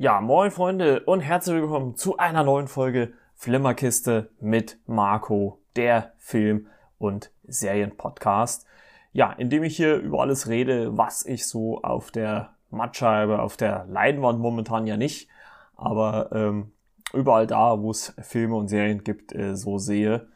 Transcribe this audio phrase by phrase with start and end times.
[0.00, 6.68] Ja, moin Freunde und herzlich willkommen zu einer neuen Folge Flimmerkiste mit Marco, der Film-
[6.98, 8.64] und Serienpodcast.
[9.12, 13.56] Ja, in dem ich hier über alles rede, was ich so auf der Mattscheibe, auf
[13.56, 15.28] der Leinwand momentan ja nicht,
[15.74, 16.70] aber ähm,
[17.12, 20.28] überall da, wo es Filme und Serien gibt, äh, so sehe.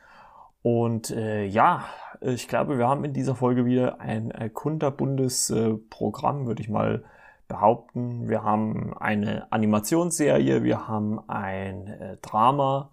[0.63, 1.85] Und äh, ja,
[2.21, 6.69] ich glaube, wir haben in dieser Folge wieder ein äh, kunterbundes äh, Programm, würde ich
[6.69, 7.05] mal
[7.53, 8.31] behaupten.
[8.31, 12.91] Wir haben eine Animationsserie, wir haben ein äh, Drama,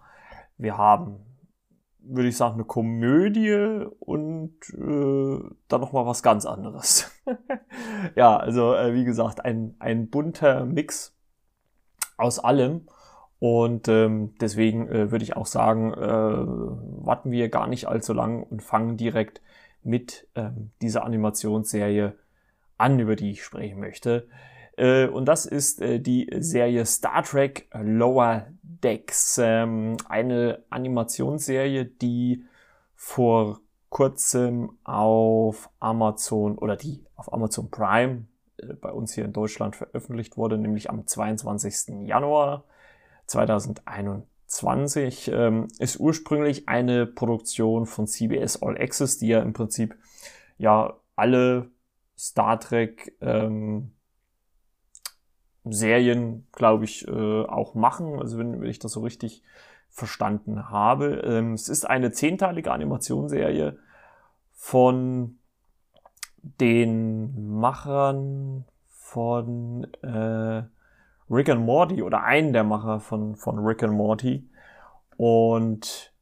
[0.58, 1.22] wir haben,
[2.00, 7.10] würde ich sagen, eine Komödie und äh, dann noch mal was ganz anderes.
[8.16, 11.16] ja, also äh, wie gesagt, ein, ein bunter Mix
[12.18, 12.88] aus allem.
[13.40, 18.44] Und ähm, deswegen äh, würde ich auch sagen, äh, warten wir gar nicht allzu lang
[18.44, 19.42] und fangen direkt
[19.82, 22.18] mit ähm, dieser Animationsserie
[22.78, 24.28] an, über die ich sprechen möchte.
[24.80, 29.38] Äh, und das ist äh, die Serie Star Trek Lower Decks.
[29.42, 32.46] Ähm, eine Animationsserie, die
[32.96, 38.26] vor kurzem auf Amazon oder die auf Amazon Prime
[38.58, 42.08] äh, bei uns hier in Deutschland veröffentlicht wurde, nämlich am 22.
[42.08, 42.64] Januar
[43.28, 45.30] 2021.
[45.34, 49.98] Ähm, ist ursprünglich eine Produktion von CBS All Access, die ja im Prinzip
[50.58, 51.70] ja alle
[52.18, 53.92] Star Trek ähm,
[55.72, 58.20] Serien, glaube ich, äh, auch machen.
[58.20, 59.44] Also wenn, wenn ich das so richtig
[59.90, 61.22] verstanden habe.
[61.26, 63.78] Ähm, es ist eine zehnteilige Animationsserie
[64.54, 65.40] von
[66.42, 70.64] den Machern von äh,
[71.30, 74.50] Rick and Morty oder einen der Macher von, von Rick and Morty.
[75.18, 76.14] Und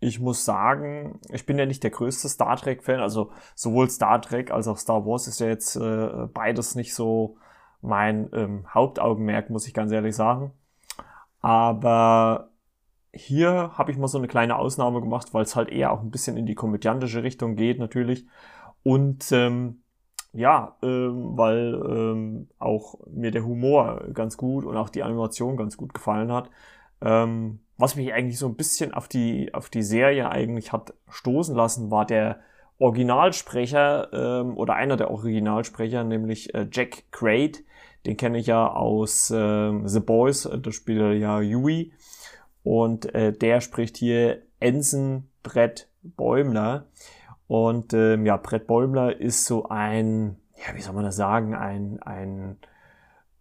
[0.00, 3.00] ich muss sagen, ich bin ja nicht der größte Star Trek-Fan.
[3.00, 7.36] Also sowohl Star Trek als auch Star Wars ist ja jetzt äh, beides nicht so
[7.82, 10.52] mein ähm, Hauptaugenmerk, muss ich ganz ehrlich sagen.
[11.40, 12.50] Aber
[13.12, 16.10] hier habe ich mal so eine kleine Ausnahme gemacht, weil es halt eher auch ein
[16.10, 18.26] bisschen in die komödiantische Richtung geht natürlich.
[18.84, 19.82] Und ähm,
[20.32, 25.76] ja, ähm, weil ähm, auch mir der Humor ganz gut und auch die Animation ganz
[25.76, 26.48] gut gefallen hat.
[27.02, 31.54] Ähm, was mich eigentlich so ein bisschen auf die, auf die Serie eigentlich hat stoßen
[31.54, 32.40] lassen, war der
[32.78, 37.60] Originalsprecher ähm, oder einer der Originalsprecher, nämlich äh, Jack Crate.
[38.06, 41.92] Den kenne ich ja aus äh, The Boys, da spielt er ja Yui.
[42.64, 46.86] Und äh, der spricht hier Ensign Brett Bäumler.
[47.46, 52.00] Und ähm, ja, Brett Bäumler ist so ein, ja, wie soll man das sagen, ein,
[52.02, 52.56] ein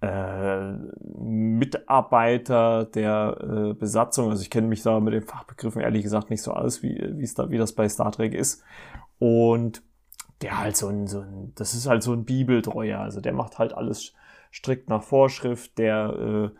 [0.01, 0.73] äh,
[1.17, 4.29] Mitarbeiter der äh, Besatzung.
[4.29, 6.95] Also ich kenne mich da mit den Fachbegriffen ehrlich gesagt nicht so aus, wie,
[7.35, 8.63] da, wie das bei Star Trek ist.
[9.19, 9.83] Und
[10.41, 12.99] der halt so ein, so ein, das ist halt so ein Bibeltreuer.
[12.99, 14.13] Also der macht halt alles
[14.51, 16.51] strikt nach Vorschrift, der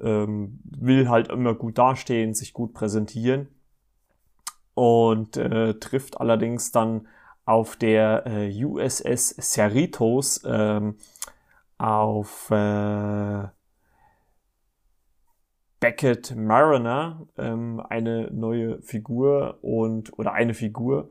[0.00, 3.48] äh, ähm, will halt immer gut dastehen, sich gut präsentieren.
[4.74, 7.08] Und äh, trifft allerdings dann
[7.46, 10.96] auf der äh, USS Cerritos ähm,
[11.78, 13.44] auf äh,
[15.80, 21.10] Beckett Mariner ähm, eine neue Figur und oder eine Figur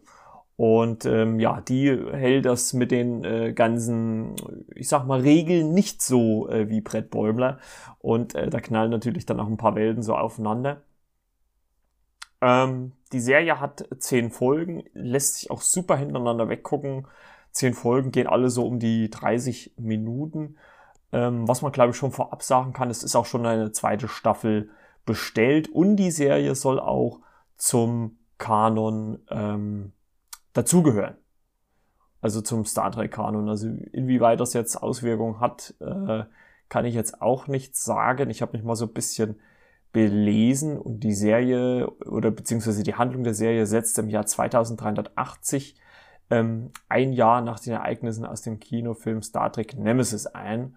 [0.58, 4.36] und ähm, ja, die hält das mit den äh, ganzen,
[4.74, 7.60] ich sag mal, Regeln nicht so äh, wie Brett Bäumler.
[8.00, 10.84] Und äh, da knallen natürlich dann auch ein paar Welten so aufeinander.
[12.42, 17.08] Ähm, die Serie hat zehn Folgen, lässt sich auch super hintereinander weggucken.
[17.52, 20.58] Zehn Folgen gehen alle so um die 30 Minuten.
[21.12, 24.08] Ähm, was man, glaube ich, schon vorab sagen kann, es ist auch schon eine zweite
[24.08, 24.70] Staffel
[25.06, 25.68] bestellt.
[25.68, 27.20] Und die Serie soll auch
[27.58, 29.92] zum Kanon ähm,
[30.56, 31.18] dazugehören.
[32.22, 33.48] Also zum Star Trek-Kanon.
[33.50, 36.24] Also inwieweit das jetzt Auswirkungen hat, äh,
[36.70, 38.32] kann ich jetzt auch nicht sagen.
[38.32, 39.40] Ich habe mich mal so ein bisschen
[39.92, 45.80] belesen und die Serie oder beziehungsweise die Handlung der Serie setzt im Jahr 2380
[46.30, 50.76] ähm, ein Jahr nach den Ereignissen aus dem Kinofilm Star Trek Nemesis ein.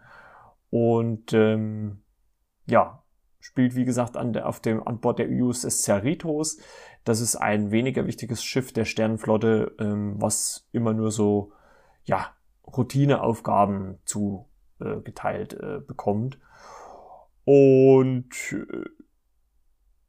[0.70, 2.02] Und ähm,
[2.66, 3.02] ja,
[3.40, 6.58] spielt wie gesagt an, der, auf dem, an Bord der USS Cerritos.
[7.08, 11.52] Das ist ein weniger wichtiges Schiff der Sternenflotte, ähm, was immer nur so,
[12.04, 12.34] ja,
[12.66, 16.38] Routineaufgaben zugeteilt äh, äh, bekommt.
[17.44, 18.84] Und äh,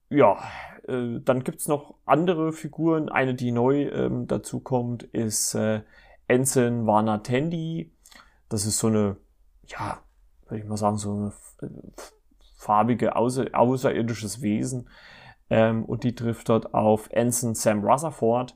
[0.09, 0.43] ja,
[0.89, 3.07] äh, dann gibt's noch andere Figuren.
[3.07, 5.83] Eine, die neu ähm, dazu kommt, ist äh,
[6.27, 7.93] Ensign Vanatendi.
[8.49, 9.15] Das ist so eine,
[9.67, 10.03] ja,
[10.49, 11.91] würde ich mal sagen, so eine äh,
[12.57, 14.89] farbige außer, außerirdisches Wesen,
[15.49, 18.55] ähm, und die trifft dort auf Ensign Sam Rutherford.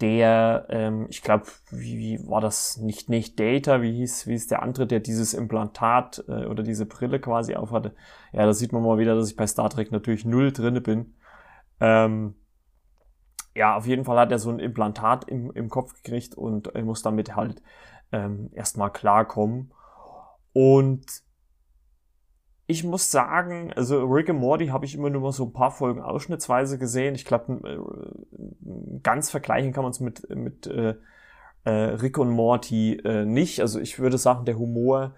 [0.00, 4.46] der, ähm, ich glaube, wie, wie war das nicht nicht Data, wie hieß wie hieß
[4.48, 7.94] der andere, der dieses Implantat äh, oder diese Brille quasi aufhatte.
[8.32, 11.14] Ja, da sieht man mal wieder, dass ich bei Star Trek natürlich null drinne bin.
[11.80, 12.34] Ähm,
[13.54, 16.82] ja, auf jeden Fall hat er so ein Implantat im, im Kopf gekriegt und er
[16.84, 17.62] muss damit halt
[18.12, 19.72] ähm, erstmal klarkommen.
[20.52, 21.04] Und
[22.70, 26.00] ich muss sagen, also Rick and Morty habe ich immer nur so ein paar Folgen
[26.00, 27.16] ausschnittsweise gesehen.
[27.16, 30.94] Ich glaube, äh, ganz vergleichen kann man es mit, mit äh,
[31.64, 33.60] äh, Rick und Morty äh, nicht.
[33.60, 35.14] Also ich würde sagen, der Humor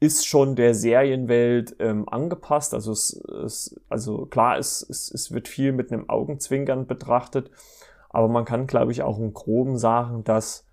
[0.00, 2.74] ist schon der Serienwelt ähm, angepasst.
[2.74, 3.14] Also, es,
[3.44, 7.50] es, also klar, es, es, es wird viel mit einem Augenzwinkern betrachtet,
[8.10, 10.66] aber man kann, glaube ich, auch im Groben sagen, dass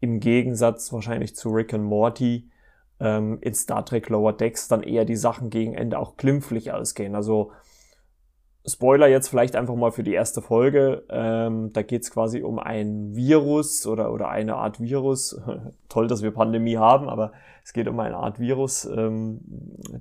[0.00, 2.49] im Gegensatz wahrscheinlich zu Rick and Morty
[3.00, 7.14] ähm, in Star Trek Lower Decks dann eher die Sachen gegen Ende auch glimpflich ausgehen.
[7.14, 7.52] Also
[8.66, 11.04] Spoiler jetzt vielleicht einfach mal für die erste Folge.
[11.08, 15.40] Ähm, da geht es quasi um ein Virus oder, oder eine Art Virus.
[15.88, 17.32] Toll, dass wir Pandemie haben, aber
[17.64, 19.40] es geht um eine Art Virus, ähm,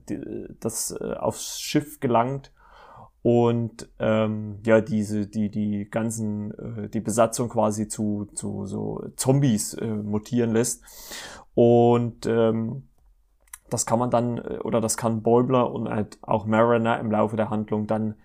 [0.09, 0.19] die,
[0.59, 2.51] das äh, aufs Schiff gelangt
[3.21, 6.51] und ähm, ja diese die die ganzen
[6.85, 10.83] äh, die Besatzung quasi zu zu so Zombies äh, mutieren lässt
[11.53, 12.88] und ähm,
[13.69, 17.35] das kann man dann, äh, oder das kann Bäubler und halt auch Mariner im Laufe
[17.35, 18.15] der Handlung dann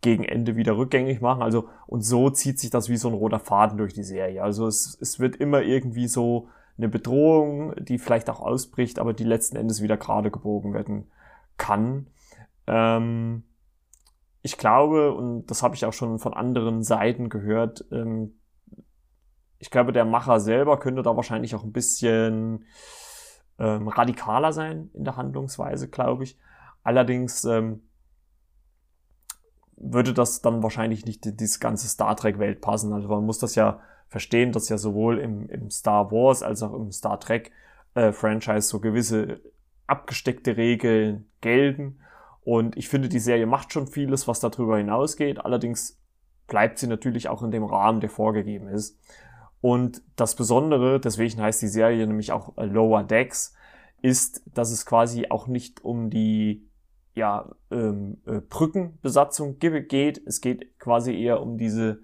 [0.00, 1.42] gegen Ende wieder rückgängig machen.
[1.42, 4.42] Also, und so zieht sich das wie so ein roter Faden durch die Serie.
[4.42, 9.24] Also es, es wird immer irgendwie so eine Bedrohung, die vielleicht auch ausbricht, aber die
[9.24, 11.10] letzten Endes wieder gerade gebogen werden
[11.56, 12.06] kann.
[12.68, 13.42] Ähm,
[14.42, 18.34] ich glaube, und das habe ich auch schon von anderen Seiten gehört, ähm,
[19.58, 22.64] ich glaube, der Macher selber könnte da wahrscheinlich auch ein bisschen
[23.58, 26.38] ähm, radikaler sein in der Handlungsweise, glaube ich.
[26.82, 27.82] Allerdings ähm,
[29.76, 32.92] würde das dann wahrscheinlich nicht in diese ganze Star Trek-Welt passen.
[32.92, 36.74] Also man muss das ja verstehen, dass ja sowohl im, im Star Wars als auch
[36.74, 39.40] im Star Trek-Franchise äh, so gewisse
[39.86, 42.00] abgesteckte Regeln gelten.
[42.42, 45.44] Und ich finde, die Serie macht schon vieles, was darüber hinausgeht.
[45.44, 46.00] Allerdings
[46.46, 48.98] bleibt sie natürlich auch in dem Rahmen, der vorgegeben ist.
[49.60, 53.54] Und das Besondere, deswegen heißt die Serie nämlich auch äh, Lower Decks,
[54.02, 56.68] ist, dass es quasi auch nicht um die
[57.14, 60.22] ja, ähm, äh, Brückenbesatzung geht.
[60.24, 62.00] Es geht quasi eher um diese,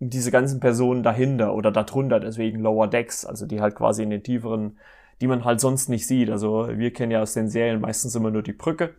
[0.00, 4.10] um diese ganzen Personen dahinter oder darunter, deswegen Lower Decks, also die halt quasi in
[4.10, 4.78] den tieferen,
[5.20, 6.30] die man halt sonst nicht sieht.
[6.30, 8.94] Also wir kennen ja aus den Serien meistens immer nur die Brücke.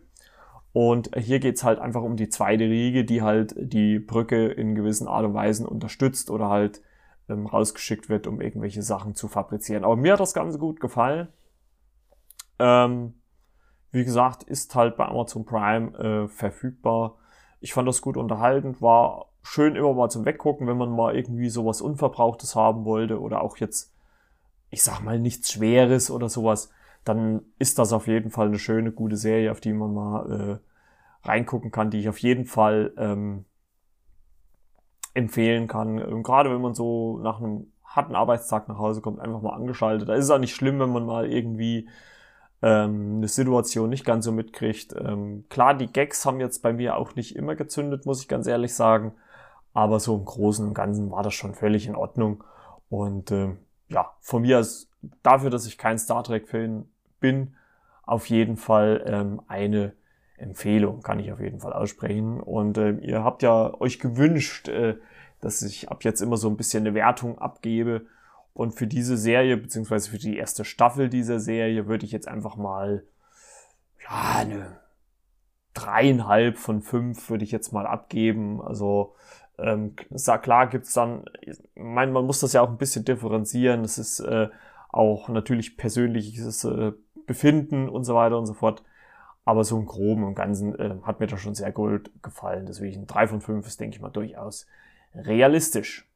[0.72, 5.06] Und hier geht's halt einfach um die zweite Riege, die halt die Brücke in gewissen
[5.06, 6.82] Art und Weisen unterstützt oder halt
[7.28, 9.84] ähm, rausgeschickt wird, um irgendwelche Sachen zu fabrizieren.
[9.84, 11.28] Aber mir hat das Ganze gut gefallen.
[12.58, 13.14] Ähm,
[13.90, 17.16] wie gesagt, ist halt bei Amazon Prime äh, verfügbar.
[17.60, 21.48] Ich fand das gut unterhaltend, war schön immer mal zum Weggucken, wenn man mal irgendwie
[21.48, 23.94] sowas Unverbrauchtes haben wollte oder auch jetzt,
[24.70, 26.70] ich sag mal, nichts Schweres oder sowas,
[27.04, 30.60] dann ist das auf jeden Fall eine schöne, gute Serie, auf die man mal
[31.24, 33.44] äh, reingucken kann, die ich auf jeden Fall ähm,
[35.14, 36.02] empfehlen kann.
[36.02, 40.08] Und gerade wenn man so nach einem harten Arbeitstag nach Hause kommt, einfach mal angeschaltet.
[40.08, 41.88] Da ist es auch nicht schlimm, wenn man mal irgendwie
[42.62, 44.94] ähm, eine Situation nicht ganz so mitkriegt.
[44.98, 48.46] Ähm, klar, die Gags haben jetzt bei mir auch nicht immer gezündet, muss ich ganz
[48.46, 49.12] ehrlich sagen.
[49.72, 52.42] Aber so im Großen und Ganzen war das schon völlig in Ordnung.
[52.90, 53.54] Und äh,
[53.88, 54.88] ja, von mir aus,
[55.22, 56.88] dafür, dass ich kein Star Trek-Fan
[57.20, 57.54] bin,
[58.04, 59.92] auf jeden Fall ähm, eine
[60.36, 62.40] Empfehlung, kann ich auf jeden Fall aussprechen.
[62.40, 64.96] Und äh, ihr habt ja euch gewünscht, äh,
[65.40, 68.06] dass ich ab jetzt immer so ein bisschen eine Wertung abgebe.
[68.52, 72.56] Und für diese Serie, beziehungsweise für die erste Staffel dieser Serie, würde ich jetzt einfach
[72.56, 73.04] mal,
[74.02, 74.78] ja, eine
[75.74, 78.62] dreieinhalb von fünf würde ich jetzt mal abgeben.
[78.62, 79.14] Also,
[79.58, 79.96] ähm,
[80.42, 83.82] klar gibt's dann, ich meine, man muss das ja auch ein bisschen differenzieren.
[83.82, 84.48] Das ist äh,
[84.90, 86.92] auch natürlich persönliches äh,
[87.26, 88.84] Befinden und so weiter und so fort.
[89.44, 92.66] Aber so im Groben und Ganzen äh, hat mir das schon sehr gut gefallen.
[92.66, 94.66] Deswegen drei von fünf ist, denke ich mal, durchaus
[95.14, 96.08] realistisch.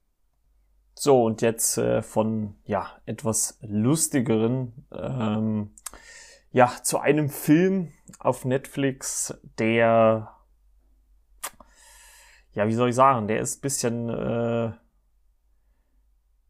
[0.95, 5.71] So, und jetzt äh, von ja, etwas lustigeren ähm,
[6.51, 10.35] ja, zu einem Film auf Netflix, der
[12.59, 14.73] ja, wie soll ich sagen, der ist bisschen äh,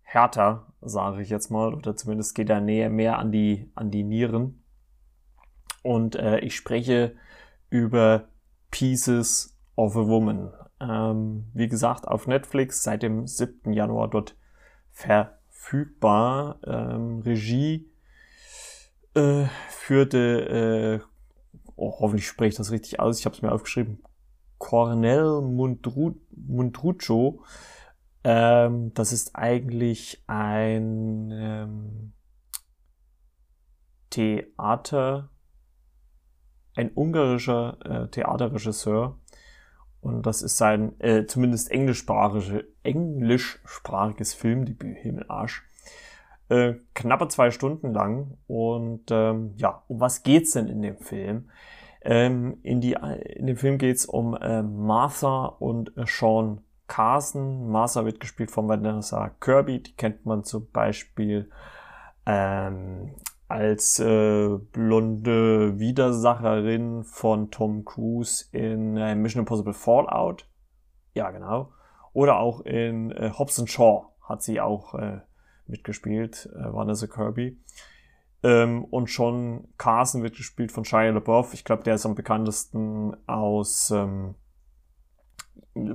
[0.00, 4.04] härter, sage ich jetzt mal, oder zumindest geht er näher mehr an die, an die
[4.04, 4.64] Nieren.
[5.88, 7.16] Und äh, ich spreche
[7.70, 8.28] über
[8.70, 10.52] Pieces of a Woman.
[10.80, 13.72] Ähm, wie gesagt, auf Netflix seit dem 7.
[13.72, 14.36] Januar dort
[14.90, 16.58] verfügbar.
[16.66, 17.90] Ähm, Regie
[19.14, 21.06] äh, führte, äh,
[21.76, 24.02] oh, hoffentlich spreche ich das richtig aus, ich habe es mir aufgeschrieben,
[24.58, 27.42] Cornel Mundru Mundruccio.
[28.24, 32.12] Ähm, das ist eigentlich ein ähm,
[34.10, 35.30] Theater,
[36.78, 39.18] ein ungarischer äh, Theaterregisseur.
[40.00, 45.64] Und das ist sein äh, zumindest englischsprachige, englischsprachiges Filmdebüt, Himmelarsch.
[46.48, 48.38] Äh, knappe zwei Stunden lang.
[48.46, 51.50] Und ähm, ja, um was geht's denn in dem Film?
[52.02, 57.68] Ähm, in, die, in dem Film geht's um äh, Martha und äh, Sean Carson.
[57.68, 59.82] Martha wird gespielt von Vanessa Kirby.
[59.82, 61.50] Die kennt man zum Beispiel
[62.24, 63.16] ähm,
[63.48, 70.46] als äh, blonde Widersacherin von Tom Cruise in äh, Mission Impossible Fallout.
[71.14, 71.72] Ja, genau.
[72.12, 75.20] Oder auch in äh, Hobbs Shaw hat sie auch äh,
[75.66, 77.58] mitgespielt, äh, Vanessa Kirby.
[78.42, 81.54] Ähm, und schon Carson wird gespielt von Shia LaBeouf.
[81.54, 84.34] Ich glaube, der ist am bekanntesten aus, ähm,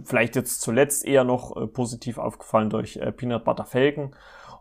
[0.03, 4.15] vielleicht jetzt zuletzt eher noch äh, positiv aufgefallen durch äh, Peanut Butter Falcon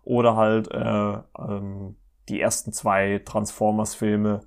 [0.05, 1.97] oder halt äh, ähm,
[2.29, 4.41] die ersten zwei Transformers-Filme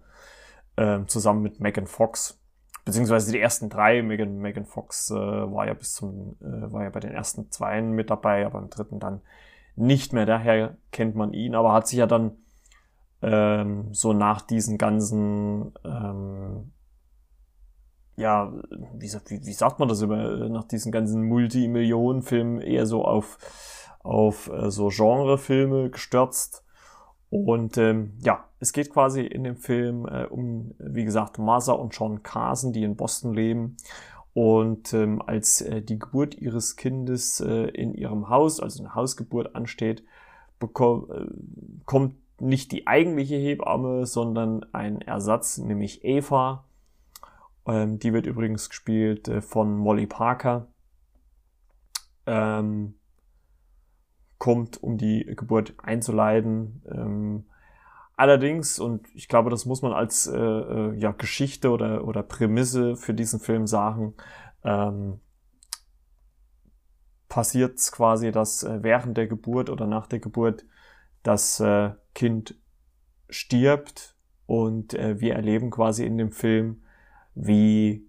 [0.75, 2.41] äh, zusammen mit Megan Fox.
[2.85, 4.03] Beziehungsweise die ersten drei.
[4.03, 7.91] Megan, Megan Fox äh, war ja bis zum, äh, war ja bei den ersten zweien
[7.91, 9.21] mit dabei, aber im dritten dann
[9.75, 10.25] nicht mehr.
[10.25, 12.37] Daher kennt man ihn, aber hat sich ja dann
[13.21, 16.73] ähm, so nach diesen ganzen, ähm,
[18.17, 18.53] ja,
[18.93, 23.37] wie, wie, wie sagt man das immer, nach diesen ganzen Multimillionen-Filmen eher so auf,
[24.03, 26.64] auf äh, so Genrefilme gestürzt.
[27.29, 31.95] Und ähm, ja, es geht quasi in dem Film äh, um, wie gesagt, Martha und
[31.95, 33.77] John Carson, die in Boston leben.
[34.33, 39.55] Und ähm, als äh, die Geburt ihres Kindes äh, in ihrem Haus, also eine Hausgeburt
[39.55, 40.03] ansteht,
[40.59, 41.25] bekommt, äh,
[41.85, 46.65] kommt nicht die eigentliche Hebamme, sondern ein Ersatz, nämlich Eva.
[47.65, 50.67] Ähm, die wird übrigens gespielt äh, von Molly Parker.
[52.25, 52.95] Ähm,
[54.37, 56.83] kommt, um die Geburt einzuleiten.
[56.89, 57.45] Ähm,
[58.15, 62.95] allerdings, und ich glaube, das muss man als äh, äh, ja, Geschichte oder, oder Prämisse
[62.95, 64.15] für diesen Film sagen,
[64.63, 65.19] ähm,
[67.29, 70.65] passiert es quasi, dass äh, während der Geburt oder nach der Geburt
[71.23, 72.55] das äh, Kind
[73.29, 74.15] stirbt
[74.45, 76.83] und äh, wir erleben quasi in dem Film,
[77.33, 78.07] wie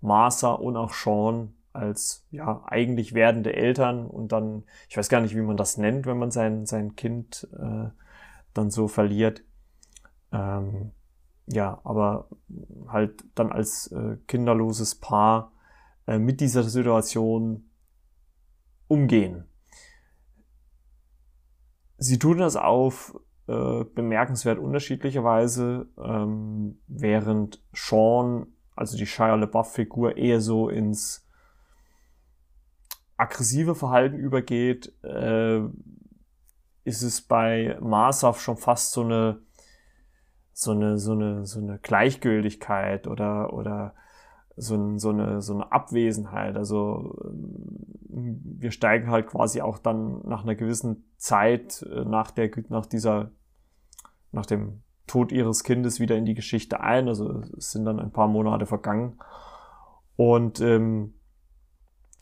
[0.00, 5.34] Martha und auch Sean als ja eigentlich werdende Eltern und dann, ich weiß gar nicht,
[5.34, 7.88] wie man das nennt, wenn man sein, sein Kind äh,
[8.54, 9.42] dann so verliert.
[10.32, 10.92] Ähm,
[11.46, 12.28] ja, aber
[12.88, 15.52] halt dann als äh, kinderloses Paar
[16.06, 17.64] äh, mit dieser Situation
[18.86, 19.44] umgehen.
[21.96, 28.46] Sie tun das auf äh, bemerkenswert unterschiedliche Weise, ähm, während Sean,
[28.76, 31.26] also die Shia LaBeouf-Figur, eher so ins
[33.20, 35.60] aggressive Verhalten übergeht, äh,
[36.84, 39.42] ist es bei Marsaf schon fast so eine,
[40.52, 43.94] so eine, so eine, so eine Gleichgültigkeit oder, oder
[44.56, 46.56] so, ein, so, eine, so eine Abwesenheit.
[46.56, 52.50] Also ähm, wir steigen halt quasi auch dann nach einer gewissen Zeit, äh, nach der,
[52.68, 53.30] nach dieser,
[54.32, 57.08] nach dem Tod ihres Kindes wieder in die Geschichte ein.
[57.08, 59.18] Also es sind dann ein paar Monate vergangen.
[60.16, 61.14] Und ähm,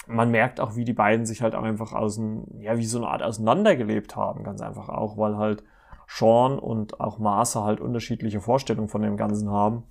[0.09, 3.09] man merkt auch, wie die beiden sich halt auch einfach außen, ja, wie so eine
[3.09, 5.63] Art auseinandergelebt haben, ganz einfach auch, weil halt
[6.09, 9.85] Sean und auch Martha halt unterschiedliche Vorstellungen von dem Ganzen haben.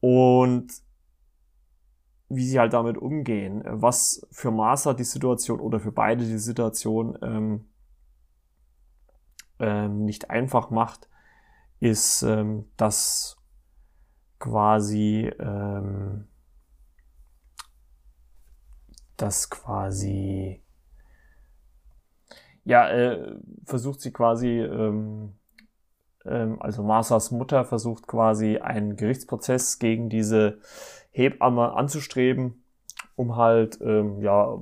[0.00, 0.72] Und
[2.30, 7.18] wie sie halt damit umgehen, was für Martha die Situation oder für beide die Situation
[7.22, 7.68] ähm,
[9.58, 11.08] ähm, nicht einfach macht,
[11.80, 13.36] ist, ähm, dass
[14.38, 16.28] quasi ähm,
[19.18, 20.62] das quasi,
[22.64, 25.34] ja, äh, versucht sie quasi, ähm,
[26.24, 30.58] ähm, also Marsas Mutter versucht quasi einen Gerichtsprozess gegen diese
[31.10, 32.64] Hebamme anzustreben,
[33.16, 34.58] um halt ähm, ja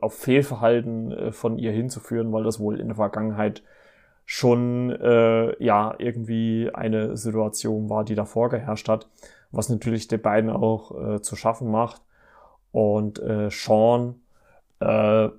[0.00, 3.62] auf Fehlverhalten äh, von ihr hinzuführen, weil das wohl in der Vergangenheit
[4.24, 9.08] schon äh, ja irgendwie eine Situation war, die davor geherrscht hat,
[9.52, 12.02] was natürlich den beiden auch äh, zu schaffen macht.
[12.76, 14.20] Und äh, Sean
[14.80, 15.30] äh,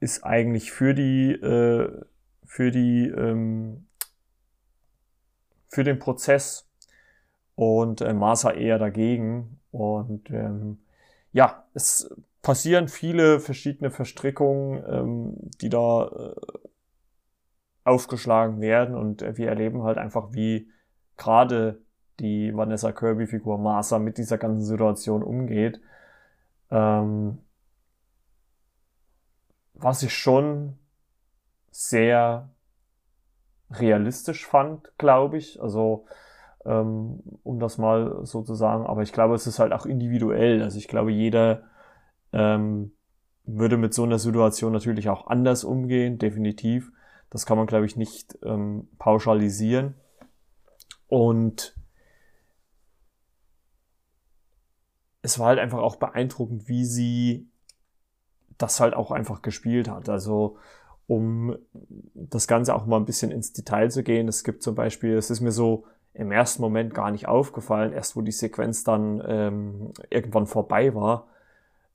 [0.00, 2.04] ist eigentlich für die, äh,
[2.44, 3.86] für die, ähm,
[5.68, 6.68] für den Prozess
[7.54, 9.60] und äh, Masa eher dagegen.
[9.70, 10.78] Und ähm,
[11.30, 16.68] ja, es passieren viele verschiedene Verstrickungen, ähm, die da äh,
[17.84, 20.68] aufgeschlagen werden und äh, wir erleben halt einfach, wie
[21.16, 21.80] gerade
[22.18, 25.80] die Vanessa Kirby-Figur Masa mit dieser ganzen Situation umgeht
[26.70, 27.38] ähm,
[29.74, 30.78] was ich schon
[31.70, 32.50] sehr
[33.70, 35.60] realistisch fand, glaube ich.
[35.60, 36.06] Also
[36.64, 38.86] ähm, um das mal so zu sagen.
[38.86, 40.62] Aber ich glaube, es ist halt auch individuell.
[40.62, 41.62] Also ich glaube, jeder
[42.32, 42.92] ähm,
[43.44, 46.92] würde mit so einer Situation natürlich auch anders umgehen, definitiv.
[47.30, 49.94] Das kann man, glaube ich, nicht ähm, pauschalisieren.
[51.08, 51.74] Und
[55.22, 57.48] es war halt einfach auch beeindruckend, wie sie
[58.58, 60.08] das halt auch einfach gespielt hat.
[60.08, 60.58] Also
[61.06, 61.56] um
[62.14, 64.28] das Ganze auch mal ein bisschen ins Detail zu gehen.
[64.28, 65.84] Es gibt zum Beispiel, es ist mir so
[66.14, 71.28] im ersten Moment gar nicht aufgefallen, erst wo die Sequenz dann ähm, irgendwann vorbei war.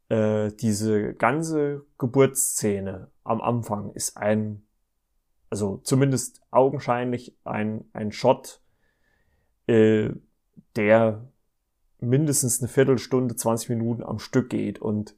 [0.10, 4.65] Äh, diese ganze Geburtsszene am Anfang ist ein,
[5.50, 8.62] also zumindest augenscheinlich ein, ein Shot,
[9.67, 10.10] äh,
[10.75, 11.25] der
[12.00, 14.80] mindestens eine Viertelstunde, 20 Minuten am Stück geht.
[14.80, 15.16] Und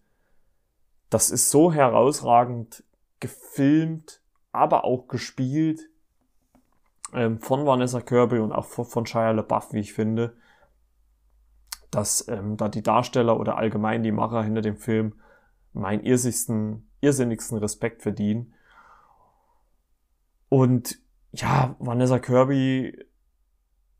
[1.09, 2.83] das ist so herausragend
[3.19, 5.89] gefilmt, aber auch gespielt
[7.13, 10.35] ähm, von Vanessa Kirby und auch von, Shia LaBeouf, wie ich finde,
[11.91, 15.15] dass ähm, da die Darsteller oder allgemein die Macher hinter dem Film
[15.73, 18.53] meinen irrsinnigsten, irrsinnigsten Respekt verdienen.
[20.49, 20.99] Und
[21.31, 23.06] ja, Vanessa Kirby,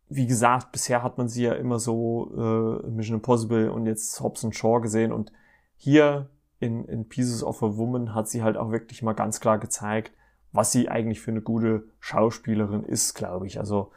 [0.10, 4.46] wie gesagt, bisher hat man sie ja immer so äh, Mission Impossible und jetzt Hobbs
[4.46, 5.32] and Shaw gesehen und
[5.76, 9.60] hier in, in Pieces of a Woman hat sie halt auch wirklich mal ganz klar
[9.60, 10.12] gezeigt,
[10.52, 13.60] was sie eigentlich für eine gute Schauspielerin ist, glaube ich.
[13.60, 13.92] Also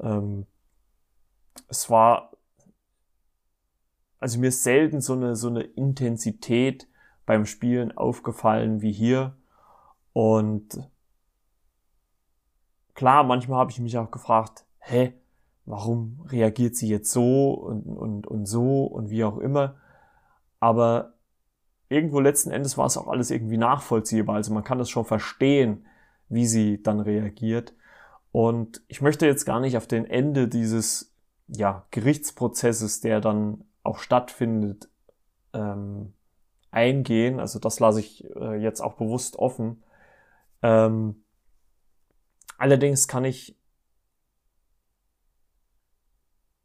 [0.00, 0.46] ähm,
[1.68, 2.32] es war,
[4.18, 6.88] also mir ist selten so eine, so eine Intensität
[7.24, 9.36] beim Spielen aufgefallen wie hier.
[10.12, 10.90] Und
[12.94, 15.14] klar, manchmal habe ich mich auch gefragt, hä,
[15.64, 19.76] warum reagiert sie jetzt so und, und, und so und wie auch immer.
[20.60, 21.14] Aber
[21.88, 24.36] irgendwo letzten Endes war es auch alles irgendwie nachvollziehbar.
[24.36, 25.86] Also man kann das schon verstehen,
[26.28, 27.74] wie sie dann reagiert.
[28.32, 31.14] Und ich möchte jetzt gar nicht auf den Ende dieses
[31.48, 34.88] ja, Gerichtsprozesses, der dann auch stattfindet,
[35.52, 36.14] ähm,
[36.70, 37.38] eingehen.
[37.38, 39.82] Also das lasse ich äh, jetzt auch bewusst offen.
[40.62, 41.24] Ähm,
[42.56, 43.58] allerdings kann ich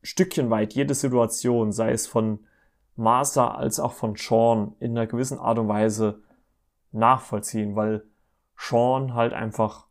[0.07, 2.39] stückchenweit jede Situation, sei es von
[2.95, 6.21] Martha als auch von Sean, in einer gewissen Art und Weise
[6.93, 8.05] nachvollziehen, weil
[8.55, 9.87] Sean halt einfach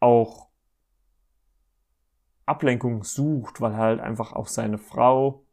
[0.00, 0.48] auch
[2.46, 5.44] Ablenkung sucht, weil halt einfach auch seine Frau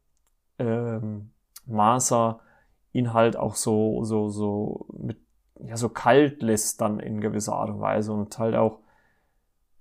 [0.58, 1.32] ähm,
[1.66, 2.40] Martha
[2.94, 5.20] ihn halt auch so so so mit
[5.60, 8.80] ja so kalt lässt dann in gewisser Art und Weise und halt auch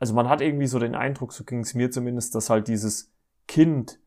[0.00, 3.15] also man hat irgendwie so den Eindruck, so ging es mir zumindest, dass halt dieses
[3.46, 3.98] Kind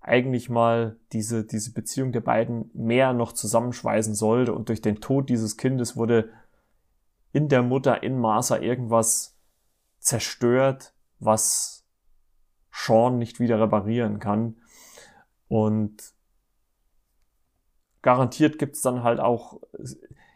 [0.00, 5.28] eigentlich mal diese diese Beziehung der beiden mehr noch zusammenschweißen sollte und durch den Tod
[5.28, 6.30] dieses Kindes wurde
[7.32, 9.36] in der Mutter, in Martha irgendwas
[9.98, 11.84] zerstört, was
[12.72, 14.56] Sean nicht wieder reparieren kann.
[15.48, 16.14] Und
[18.02, 19.60] garantiert gibt's dann halt auch,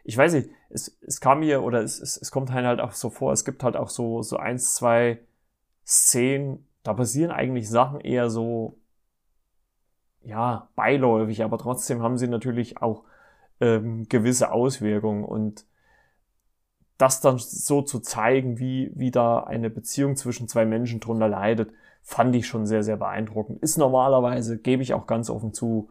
[0.04, 3.10] ich weiß nicht, es, es kam mir oder es, es, es kommt halt auch so
[3.10, 5.20] vor, es gibt halt auch so, so eins, zwei
[5.86, 8.78] Szenen, da passieren eigentlich Sachen eher so,
[10.22, 13.04] ja, beiläufig, aber trotzdem haben sie natürlich auch
[13.60, 15.66] ähm, gewisse Auswirkungen und
[16.98, 21.72] das dann so zu zeigen, wie, wie da eine Beziehung zwischen zwei Menschen drunter leidet,
[22.02, 23.60] fand ich schon sehr, sehr beeindruckend.
[23.62, 25.90] Ist normalerweise, gebe ich auch ganz offen zu,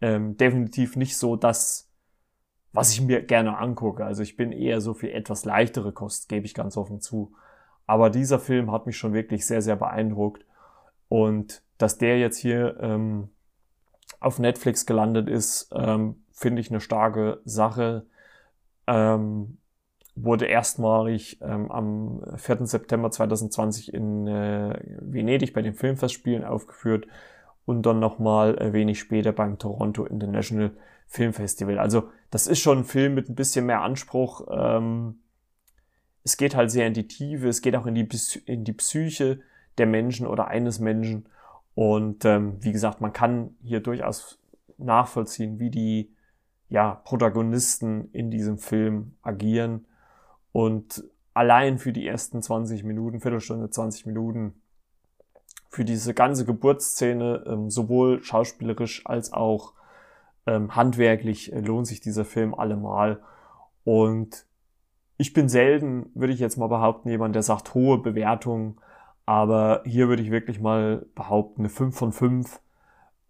[0.00, 1.90] ähm, definitiv nicht so das,
[2.72, 4.04] was ich mir gerne angucke.
[4.04, 7.32] Also ich bin eher so für etwas leichtere Kost, gebe ich ganz offen zu.
[7.86, 10.44] Aber dieser Film hat mich schon wirklich sehr, sehr beeindruckt.
[11.08, 13.28] Und dass der jetzt hier ähm,
[14.20, 18.06] auf Netflix gelandet ist, ähm, finde ich eine starke Sache.
[18.86, 19.58] Ähm,
[20.16, 22.66] wurde erstmalig ähm, am 4.
[22.66, 27.06] September 2020 in äh, Venedig bei den Filmfestspielen aufgeführt
[27.66, 30.70] und dann nochmal äh, wenig später beim Toronto International
[31.06, 31.78] Film Festival.
[31.78, 34.46] Also das ist schon ein Film mit ein bisschen mehr Anspruch.
[34.50, 35.20] Ähm,
[36.24, 38.08] es geht halt sehr in die Tiefe, es geht auch in die,
[38.46, 39.40] in die Psyche
[39.78, 41.26] der Menschen oder eines Menschen.
[41.74, 44.38] Und ähm, wie gesagt, man kann hier durchaus
[44.78, 46.10] nachvollziehen, wie die
[46.68, 49.86] ja, Protagonisten in diesem Film agieren
[50.52, 54.54] und allein für die ersten 20 Minuten, Viertelstunde, 20 Minuten,
[55.68, 59.72] für diese ganze Geburtsszene, ähm, sowohl schauspielerisch als auch
[60.46, 63.20] ähm, handwerklich, äh, lohnt sich dieser Film allemal.
[63.82, 64.46] Und
[65.16, 68.78] ich bin selten, würde ich jetzt mal behaupten, jemand, der sagt hohe Bewertungen,
[69.26, 72.60] aber hier würde ich wirklich mal behaupten, eine 5 von 5.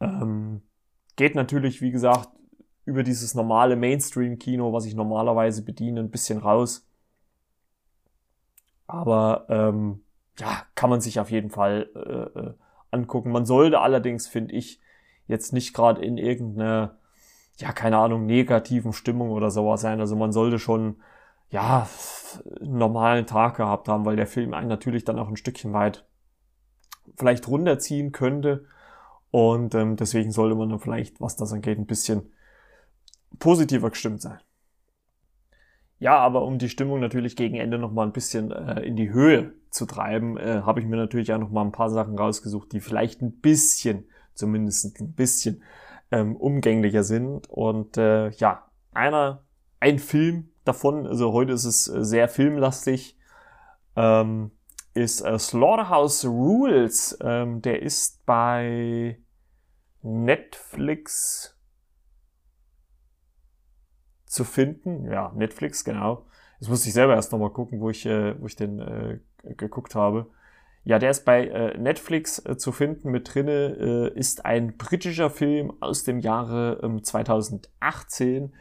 [0.00, 0.62] Ähm,
[1.16, 2.30] geht natürlich, wie gesagt,
[2.84, 6.86] über dieses normale Mainstream-Kino, was ich normalerweise bediene, ein bisschen raus.
[8.86, 10.02] Aber ähm,
[10.38, 12.54] ja, kann man sich auf jeden Fall äh, äh
[12.90, 13.32] angucken.
[13.32, 14.80] Man sollte allerdings, finde ich,
[15.26, 16.96] jetzt nicht gerade in irgendeiner,
[17.58, 20.00] ja, keine Ahnung, negativen Stimmung oder sowas sein.
[20.00, 20.96] Also man sollte schon,
[21.50, 21.88] ja,
[22.60, 26.06] einen normalen Tag gehabt haben, weil der Film einen natürlich dann auch ein Stückchen weit
[27.16, 28.66] vielleicht runterziehen könnte.
[29.30, 32.32] Und ähm, deswegen sollte man dann vielleicht, was das angeht, ein bisschen
[33.38, 34.38] positiver gestimmt sein.
[35.98, 39.10] Ja, aber um die Stimmung natürlich gegen Ende noch mal ein bisschen äh, in die
[39.10, 42.72] Höhe zu treiben, äh, habe ich mir natürlich auch noch mal ein paar Sachen rausgesucht,
[42.72, 45.62] die vielleicht ein bisschen, zumindest ein bisschen
[46.10, 47.48] ähm, umgänglicher sind.
[47.48, 49.44] Und äh, ja, einer,
[49.80, 53.18] ein Film davon, also heute ist es äh, sehr filmlastig,
[53.96, 54.50] ähm,
[54.94, 57.18] ist äh, Slaughterhouse Rules.
[57.20, 59.18] Ähm, der ist bei
[60.02, 61.58] Netflix
[64.26, 65.10] zu finden.
[65.10, 66.26] Ja, Netflix, genau.
[66.60, 69.18] Das musste ich selber erst nochmal gucken, wo ich, äh, wo ich den äh,
[69.56, 70.30] geguckt habe.
[70.84, 73.10] Ja, der ist bei äh, Netflix äh, zu finden.
[73.10, 78.54] Mit drinne äh, ist ein britischer Film aus dem Jahre ähm, 2018.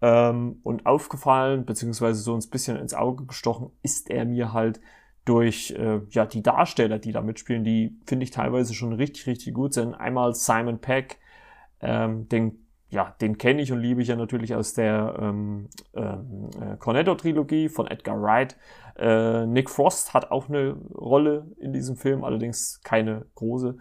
[0.00, 4.80] Ähm, und aufgefallen, beziehungsweise so ein bisschen ins Auge gestochen, ist er mir halt
[5.24, 9.54] durch äh, ja, die Darsteller, die da mitspielen, die finde ich teilweise schon richtig, richtig
[9.54, 9.94] gut sind.
[9.94, 11.18] Einmal Simon Peck,
[11.80, 16.48] ähm, den ja, den kenne ich und liebe ich ja natürlich aus der ähm, ähm
[16.58, 18.56] äh, Cornetto-Trilogie von Edgar Wright.
[18.96, 23.76] Äh, Nick Frost hat auch eine Rolle in diesem Film, allerdings keine große.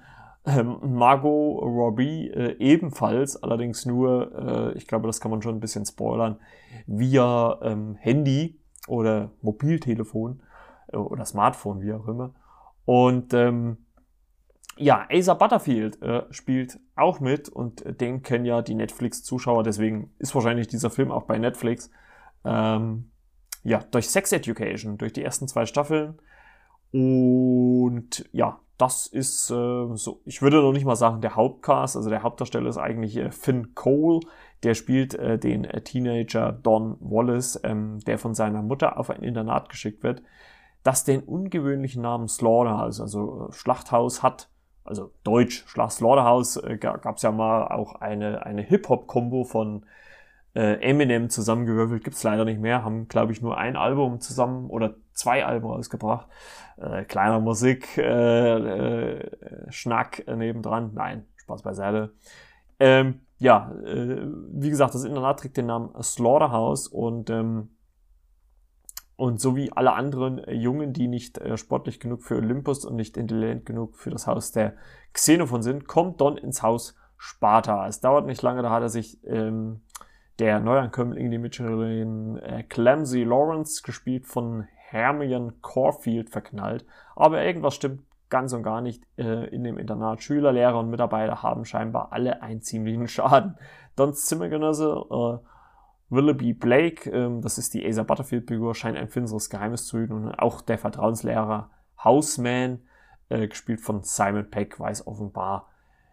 [0.48, 4.32] Ähm, Margot Robbie äh, ebenfalls, allerdings nur,
[4.74, 6.40] äh, ich glaube, das kann man schon ein bisschen spoilern,
[6.86, 8.58] via ähm, Handy
[8.88, 10.42] oder Mobiltelefon
[10.88, 12.34] äh, oder Smartphone, wie auch immer.
[12.86, 13.78] Und ähm,
[14.78, 20.34] ja, Asa Butterfield äh, spielt auch mit und den kennen ja die Netflix-Zuschauer, deswegen ist
[20.34, 21.92] wahrscheinlich dieser Film auch bei Netflix.
[22.46, 23.12] Ähm,
[23.64, 26.20] ja, durch Sex Education, durch die ersten zwei Staffeln.
[26.94, 32.10] Und ja, das ist äh, so, ich würde noch nicht mal sagen, der Hauptcast, also
[32.10, 34.20] der Hauptdarsteller ist eigentlich äh, Finn Cole,
[34.64, 39.24] der spielt äh, den äh, Teenager Don Wallace, ähm, der von seiner Mutter auf ein
[39.24, 40.22] Internat geschickt wird,
[40.84, 44.50] das den ungewöhnlichen Namen Slaughterhouse, also Schlachthaus hat.
[44.84, 49.86] Also Deutsch, Schlag Slaughterhouse, äh, gab es ja mal auch eine, eine Hip-Hop-Kombo von
[50.58, 54.96] äh, Eminem zusammengewürfelt, gibt's leider nicht mehr, haben, glaube ich, nur ein Album zusammen oder
[55.14, 56.28] zwei Alben rausgebracht.
[56.78, 60.92] Äh, kleiner Musik, äh, äh, Schnack nebendran.
[60.96, 62.14] Nein, Spaß beiseite.
[62.80, 67.70] Ähm, ja, äh, wie gesagt, das Internat trägt den Namen Slaughterhouse und ähm,
[69.16, 73.18] und so wie alle anderen Jungen, die nicht äh, sportlich genug für Olympus und nicht
[73.18, 74.74] intelligent genug für das Haus der
[75.14, 77.88] Xenophon sind, kommt Don ins Haus Sparta.
[77.88, 79.82] Es dauert nicht lange, da hat er sich ähm,
[80.40, 86.86] der Neuankömmling, die Mitchellin äh, Clamsy Lawrence, gespielt von Hermione Corfield, verknallt.
[87.16, 90.22] Aber irgendwas stimmt ganz und gar nicht äh, in dem Internat.
[90.22, 93.58] Schüler, Lehrer und Mitarbeiter haben scheinbar alle einen ziemlichen Schaden.
[93.96, 95.38] Dons Zimmergenosse äh,
[96.10, 100.40] Willoughby Blake, ähm, das ist die Asa Butterfield-Figur, scheint ein finsteres Geheimnis zu hüten und
[100.40, 101.70] auch der Vertrauenslehrer
[102.04, 102.80] Houseman,
[103.30, 105.68] äh, gespielt von Simon Peck, weiß offenbar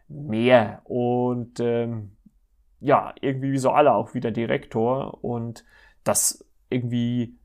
[0.09, 0.81] mehr.
[0.85, 2.13] Und ähm,
[2.85, 5.65] ja, irgendwie wie so alle auch wieder Direktor und
[6.05, 7.39] das irgendwie,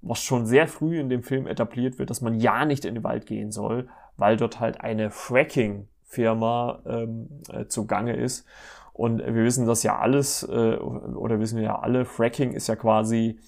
[0.00, 3.04] was schon sehr früh in dem Film etabliert wird, dass man ja nicht in den
[3.04, 8.46] Wald gehen soll, weil dort halt eine Fracking-Firma ähm, äh, zugange ist.
[8.94, 12.76] Und wir wissen das ja alles, äh, oder wissen wir ja alle, Fracking ist ja
[12.76, 13.38] quasi,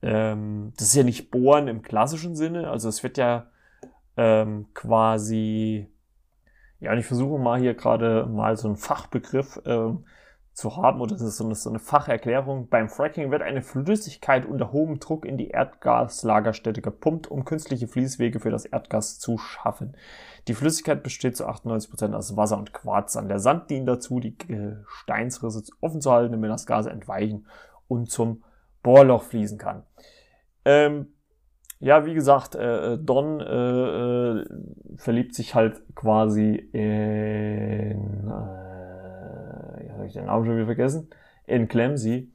[0.00, 3.48] ähm, das ist ja nicht Bohren im klassischen Sinne, also es wird ja
[4.16, 5.88] ähm, quasi,
[6.78, 10.04] ja, und ich versuche mal hier gerade mal so einen Fachbegriff ähm,
[10.56, 12.68] zu haben, oder das ist so eine, so eine Facherklärung.
[12.68, 18.40] Beim Fracking wird eine Flüssigkeit unter hohem Druck in die Erdgaslagerstätte gepumpt, um künstliche Fließwege
[18.40, 19.98] für das Erdgas zu schaffen.
[20.48, 23.18] Die Flüssigkeit besteht zu 98% aus Wasser und Quarz.
[23.18, 24.34] An der Sand dient dazu, die
[24.86, 27.46] Steinsrisse offen zu halten, damit das Gas entweichen
[27.86, 28.42] und zum
[28.82, 29.82] Bohrloch fließen kann.
[30.64, 31.08] Ähm,
[31.80, 34.44] ja, wie gesagt, äh, Don äh, äh,
[34.96, 38.65] verliebt sich halt quasi in äh,
[39.96, 41.08] habe ich den Namen schon wieder vergessen,
[41.46, 42.30] in Clemsy.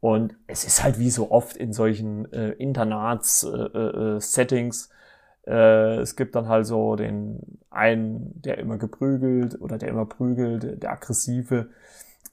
[0.00, 4.90] Und es ist halt wie so oft in solchen äh, Internats-Settings.
[5.46, 7.38] Äh, äh, äh, es gibt dann halt so den
[7.70, 11.70] einen, der immer geprügelt oder der immer prügelt, der aggressive.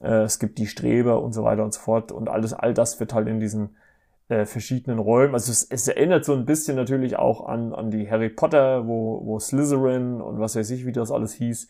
[0.00, 2.12] Äh, es gibt die Streber und so weiter und so fort.
[2.12, 3.70] Und alles, all das wird halt in diesen
[4.28, 5.34] äh, verschiedenen Räumen.
[5.34, 9.20] Also es, es, erinnert so ein bisschen natürlich auch an, an die Harry Potter, wo,
[9.24, 11.68] wo Slytherin und was weiß ich, wie das alles hieß,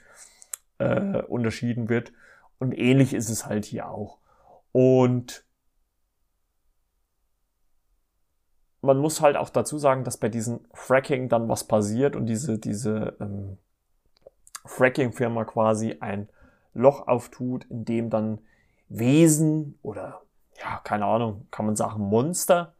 [0.78, 2.12] äh, unterschieden wird.
[2.62, 4.18] Und ähnlich ist es halt hier auch.
[4.70, 5.44] Und
[8.82, 12.60] man muss halt auch dazu sagen, dass bei diesem Fracking dann was passiert und diese,
[12.60, 13.58] diese ähm,
[14.64, 16.28] Fracking-Firma quasi ein
[16.72, 18.38] Loch auftut, in dem dann
[18.88, 20.22] Wesen oder
[20.62, 22.76] ja, keine Ahnung, kann man sagen, Monster,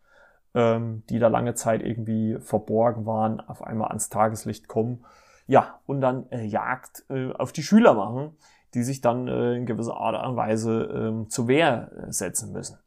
[0.55, 5.05] ähm, die da lange Zeit irgendwie verborgen waren, auf einmal ans Tageslicht kommen.
[5.49, 8.37] Ja, und dann äh, Jagd äh, auf die Schüler machen,
[8.75, 12.79] die sich dann äh, in gewisser Art und Weise äh, zur Wehr setzen müssen.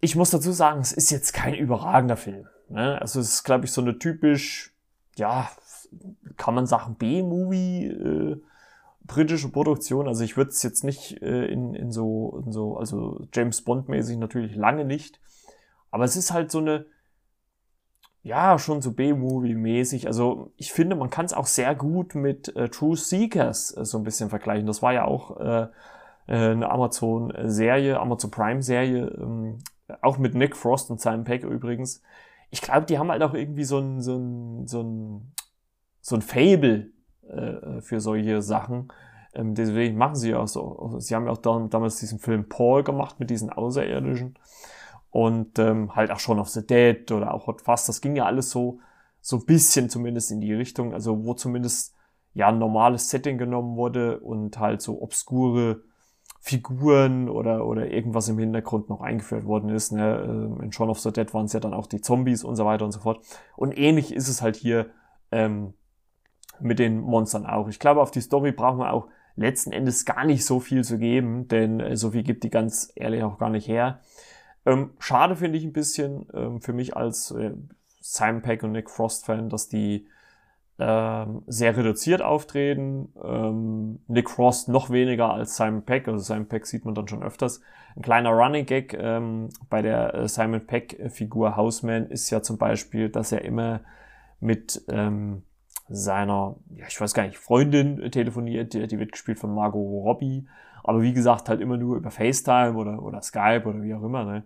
[0.00, 2.48] Ich muss dazu sagen, es ist jetzt kein überragender Film.
[2.68, 3.00] Ne?
[3.00, 4.74] Also es ist, glaube ich, so eine typisch,
[5.16, 5.50] ja,
[6.36, 8.40] kann man sagen, B-Movie, äh,
[9.04, 10.08] britische Produktion.
[10.08, 14.16] Also ich würde es jetzt nicht äh, in, in, so, in so, also James Bond-mäßig
[14.16, 15.20] natürlich lange nicht.
[15.90, 16.86] Aber es ist halt so eine,
[18.22, 20.06] ja, schon so B-Movie-mäßig.
[20.06, 23.98] Also ich finde, man kann es auch sehr gut mit äh, True Seekers äh, so
[23.98, 24.66] ein bisschen vergleichen.
[24.66, 25.62] Das war ja auch äh,
[26.26, 29.58] äh eine Amazon-Serie, Amazon Prime-Serie, ähm,
[30.02, 32.02] auch mit Nick Frost und Simon Peck übrigens.
[32.50, 35.32] Ich glaube, die haben halt auch irgendwie so ein, so ein, so ein,
[36.00, 36.90] so ein Fable
[37.26, 38.92] äh, für solche Sachen.
[39.34, 40.96] Ähm, deswegen machen sie auch so.
[40.98, 44.34] Sie haben ja auch damals diesen Film Paul gemacht mit diesen Außerirdischen
[45.10, 47.88] und ähm, halt auch schon of the Dead oder auch Hot Fast.
[47.88, 48.80] Das ging ja alles so
[49.20, 51.94] so ein bisschen zumindest in die Richtung, also wo zumindest
[52.32, 55.82] ja ein normales Setting genommen wurde und halt so obskure
[56.42, 59.92] Figuren oder, oder irgendwas im Hintergrund noch eingeführt worden ist.
[59.92, 60.24] Ne?
[60.24, 62.64] Ähm, in Shaun of the Dead waren es ja dann auch die Zombies und so
[62.64, 63.20] weiter und so fort.
[63.56, 64.86] Und ähnlich ist es halt hier
[65.30, 65.74] ähm,
[66.58, 67.68] mit den Monstern auch.
[67.68, 70.98] Ich glaube, auf die Story brauchen wir auch letzten Endes gar nicht so viel zu
[70.98, 74.00] geben, denn äh, so viel gibt die ganz ehrlich auch gar nicht her.
[74.66, 77.52] Ähm, schade finde ich ein bisschen ähm, für mich als äh,
[78.00, 80.06] Simon Peck und Nick Frost Fan, dass die
[80.78, 83.12] ähm, sehr reduziert auftreten.
[83.22, 87.22] Ähm, Nick Frost noch weniger als Simon Peck, also Simon Peck sieht man dann schon
[87.22, 87.60] öfters.
[87.96, 92.56] Ein kleiner Running Gag ähm, bei der äh, Simon Peck Figur Houseman ist ja zum
[92.56, 93.80] Beispiel, dass er immer
[94.40, 95.42] mit ähm,
[95.90, 100.46] seiner, ja, ich weiß gar nicht, Freundin telefoniert, die, die wird gespielt von Margot Robbie,
[100.82, 104.24] aber wie gesagt, halt immer nur über FaceTime oder, oder Skype oder wie auch immer,
[104.24, 104.44] ne?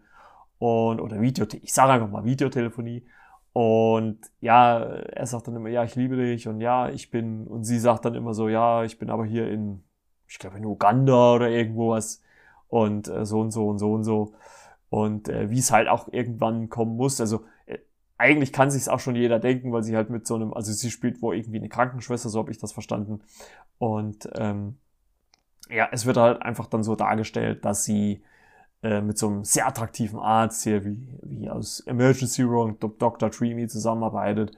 [0.59, 3.05] Und, oder Video, ich sage einfach mal Videotelefonie.
[3.53, 7.64] Und ja, er sagt dann immer, ja, ich liebe dich und ja, ich bin, und
[7.64, 9.85] sie sagt dann immer so, ja, ich bin aber hier in,
[10.27, 12.20] ich glaube in Uganda oder irgendwo was
[12.68, 14.35] und äh, so und so und so und so.
[14.90, 17.20] Und äh, wie es halt auch irgendwann kommen muss.
[17.20, 17.79] Also äh,
[18.18, 20.90] eigentlich kann sich auch schon jeder denken, weil sie halt mit so einem, also sie
[20.90, 23.20] spielt wo irgendwie eine Krankenschwester, so habe ich das verstanden.
[23.79, 24.79] Und ähm,
[25.70, 28.22] ja, es wird halt einfach dann so dargestellt, dass sie
[28.83, 33.31] äh, mit so einem sehr attraktiven Arzt hier, wie, wie aus Emergency Room, Dr.
[33.31, 34.53] Dreamy zusammenarbeitet.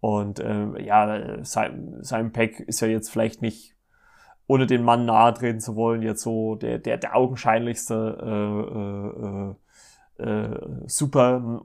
[0.00, 3.74] Und äh, ja, Simon Peck ist ja jetzt vielleicht nicht,
[4.46, 9.56] ohne den Mann nahe treten zu wollen, jetzt so der, der, der augenscheinlichste
[10.20, 11.62] äh, äh, äh, super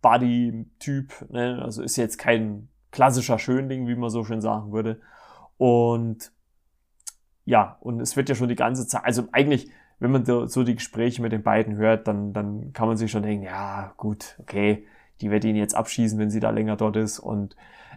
[0.00, 1.30] Body-Typ.
[1.30, 1.60] Ne?
[1.62, 5.00] Also ist jetzt kein klassischer Schönling, wie man so schön sagen würde.
[5.58, 6.32] Und
[7.44, 10.74] ja, und es wird ja schon die ganze Zeit, also eigentlich, wenn man so die
[10.74, 14.86] Gespräche mit den beiden hört, dann, dann kann man sich schon denken, ja, gut, okay,
[15.20, 17.18] die wird ihn jetzt abschießen, wenn sie da länger dort ist.
[17.18, 17.54] Und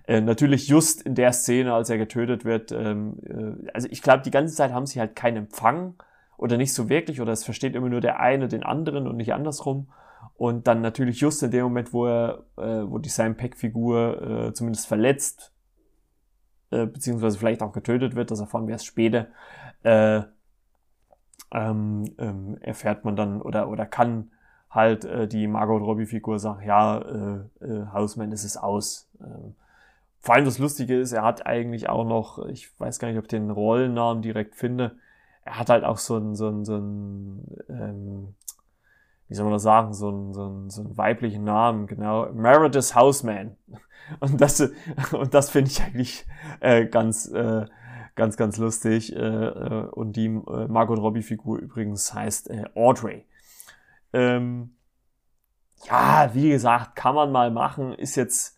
[0.08, 4.24] äh, natürlich just in der Szene, als er getötet wird, ähm, äh, also ich glaube,
[4.24, 5.96] die ganze Zeit haben sie halt keinen Empfang
[6.38, 9.34] oder nicht so wirklich, oder es versteht immer nur der eine den anderen und nicht
[9.34, 9.88] andersrum.
[10.36, 14.54] Und dann natürlich just in dem Moment, wo er, äh, wo die Sam Peck-Figur äh,
[14.54, 15.52] zumindest verletzt,
[16.72, 19.28] äh, beziehungsweise vielleicht auch getötet wird, das erfahren wir erst später,
[19.84, 20.22] äh,
[21.52, 24.32] ähm, ähm, erfährt man dann oder, oder kann
[24.70, 29.10] halt äh, die Margot Robbie-Figur sagen, ja, äh, äh, Hausmann, es ist aus.
[29.22, 29.56] Ähm,
[30.20, 33.26] vor allem das Lustige ist, er hat eigentlich auch noch, ich weiß gar nicht, ob
[33.26, 34.98] ich den Rollennamen direkt finde,
[35.46, 38.36] er hat halt auch so ein, so ein, so ein ähm,
[39.28, 42.96] wie soll man das sagen, so einen, so einen, so einen weiblichen Namen, genau, Meredith
[42.96, 43.58] Houseman.
[44.22, 44.62] Und das,
[45.12, 46.26] und das finde ich eigentlich
[46.62, 47.66] äh, ganz, äh,
[48.16, 49.14] ganz, ganz lustig.
[49.14, 53.26] Äh, äh, und die äh, Margot Robbie-Figur übrigens heißt äh, Audrey.
[54.14, 54.78] Ähm,
[55.86, 58.58] ja, wie gesagt, kann man mal machen, ist jetzt,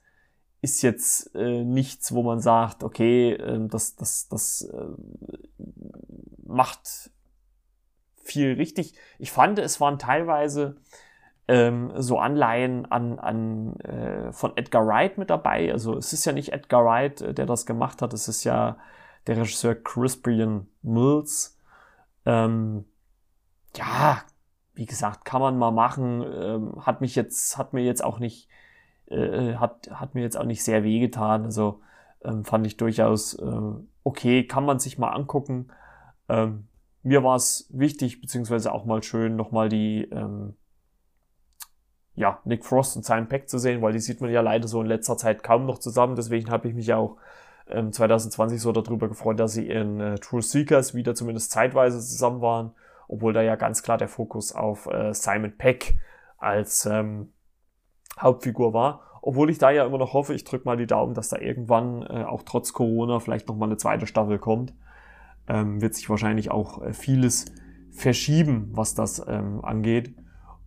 [0.61, 4.85] ist jetzt äh, nichts, wo man sagt, okay, äh, das, das, das äh,
[6.45, 7.11] macht
[8.31, 8.93] viel richtig.
[9.17, 10.77] Ich fand, es waren teilweise
[11.47, 15.71] ähm, so Anleihen an, an äh, von Edgar Wright mit dabei.
[15.71, 18.77] Also es ist ja nicht Edgar Wright, äh, der das gemacht hat, es ist ja
[19.27, 21.57] der Regisseur Crispian Mills.
[22.25, 22.85] Ähm,
[23.75, 24.21] ja,
[24.73, 26.23] wie gesagt, kann man mal machen.
[26.23, 28.47] Ähm, hat mich jetzt, hat mir jetzt auch nicht,
[29.07, 31.45] äh, hat, hat mir jetzt auch nicht sehr wehgetan.
[31.45, 31.81] Also
[32.23, 33.71] ähm, fand ich durchaus äh,
[34.03, 35.67] okay, kann man sich mal angucken.
[36.27, 36.67] Ähm,
[37.03, 40.55] mir war es wichtig, beziehungsweise auch mal schön, nochmal die ähm,
[42.15, 44.81] ja, Nick Frost und Simon Peck zu sehen, weil die sieht man ja leider so
[44.81, 46.15] in letzter Zeit kaum noch zusammen.
[46.15, 47.15] Deswegen habe ich mich ja auch
[47.69, 52.41] ähm, 2020 so darüber gefreut, dass sie in äh, True Seekers wieder zumindest zeitweise zusammen
[52.41, 52.71] waren,
[53.07, 55.95] obwohl da ja ganz klar der Fokus auf äh, Simon Peck
[56.37, 57.31] als ähm,
[58.19, 59.01] Hauptfigur war.
[59.21, 62.03] Obwohl ich da ja immer noch hoffe, ich drücke mal die Daumen, dass da irgendwann
[62.03, 64.73] äh, auch trotz Corona vielleicht nochmal eine zweite Staffel kommt.
[65.49, 67.45] Ähm, wird sich wahrscheinlich auch äh, vieles
[67.91, 70.15] verschieben, was das ähm, angeht.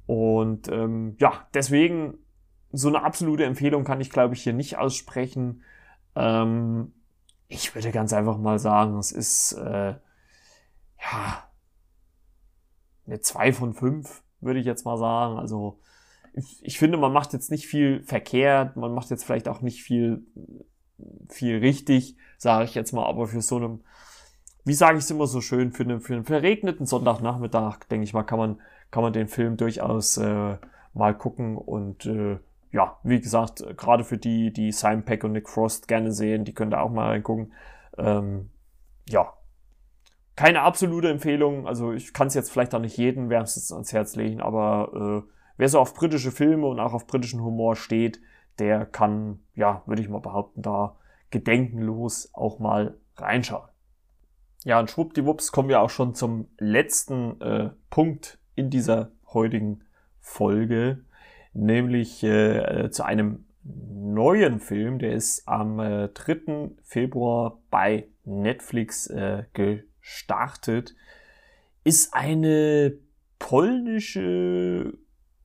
[0.06, 2.18] Und ähm, ja, deswegen
[2.72, 5.62] so eine absolute Empfehlung kann ich, glaube ich, hier nicht aussprechen.
[6.16, 6.92] Ähm,
[7.48, 11.44] ich würde ganz einfach mal sagen, es ist äh, ja
[13.06, 15.38] eine 2 von 5, würde ich jetzt mal sagen.
[15.38, 15.80] Also
[16.32, 19.82] ich, ich finde, man macht jetzt nicht viel verkehrt, man macht jetzt vielleicht auch nicht
[19.82, 20.26] viel,
[21.28, 23.80] viel richtig, sage ich jetzt mal, aber für so einem,
[24.64, 28.14] wie sage ich es immer so schön, für einen, für einen verregneten Sonntagnachmittag, denke ich
[28.14, 30.56] mal, kann man, kann man den Film durchaus äh,
[30.94, 32.38] mal gucken und äh,
[32.70, 36.54] ja, wie gesagt, gerade für die, die Simon Peck und Nick Frost gerne sehen, die
[36.54, 37.52] können da auch mal reingucken.
[37.98, 38.50] Ähm,
[39.08, 39.34] ja,
[40.36, 41.66] keine absolute Empfehlung.
[41.66, 45.30] Also ich kann es jetzt vielleicht auch nicht jedem wärmstens ans Herz legen, aber äh,
[45.58, 48.20] wer so auf britische Filme und auch auf britischen Humor steht,
[48.58, 50.96] der kann, ja, würde ich mal behaupten, da
[51.30, 53.68] gedenkenlos auch mal reinschauen.
[54.64, 59.82] Ja, und schwuppdiwupps kommen wir auch schon zum letzten äh, Punkt in dieser heutigen
[60.20, 61.04] Folge
[61.54, 66.70] nämlich äh, zu einem neuen Film, der ist am äh, 3.
[66.82, 70.94] Februar bei Netflix äh, gestartet,
[71.84, 72.94] ist eine
[73.38, 74.94] polnische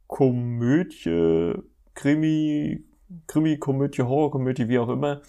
[0.07, 1.53] Komödie,
[1.93, 2.85] Krimi,
[3.27, 5.21] Krimi, Komödie, Horrorkomödie, wie auch immer.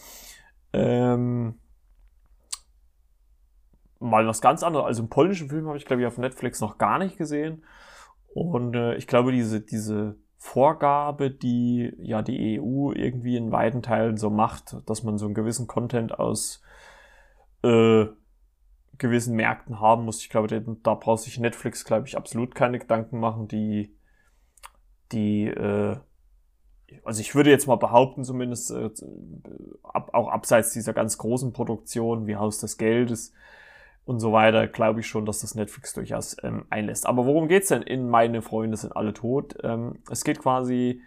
[0.73, 1.59] Ähm,
[4.01, 4.87] mal was ganz anderes.
[4.87, 7.65] Also einen polnischen Film habe ich, glaube ich, auf Netflix noch gar nicht gesehen.
[8.35, 14.17] Und äh, ich glaube, diese, diese Vorgabe, die ja die EU irgendwie in weiten Teilen
[14.17, 16.63] so macht, dass man so einen gewissen Content aus
[17.63, 18.07] äh,
[18.99, 20.21] gewissen Märkten haben muss.
[20.21, 20.49] Ich glaube,
[20.83, 23.49] da braucht sich Netflix, glaube ich, absolut keine Gedanken machen.
[23.49, 23.97] Die,
[25.13, 25.97] die, äh,
[27.05, 28.91] also ich würde jetzt mal behaupten, zumindest äh,
[29.83, 33.33] ab, auch abseits dieser ganz großen Produktion wie Haus des Geldes,
[34.09, 37.05] und so weiter, glaube ich schon, dass das Netflix durchaus ähm, einlässt.
[37.07, 39.55] Aber worum geht's denn in Meine Freunde sind alle tot?
[39.63, 41.03] Ähm, es geht quasi,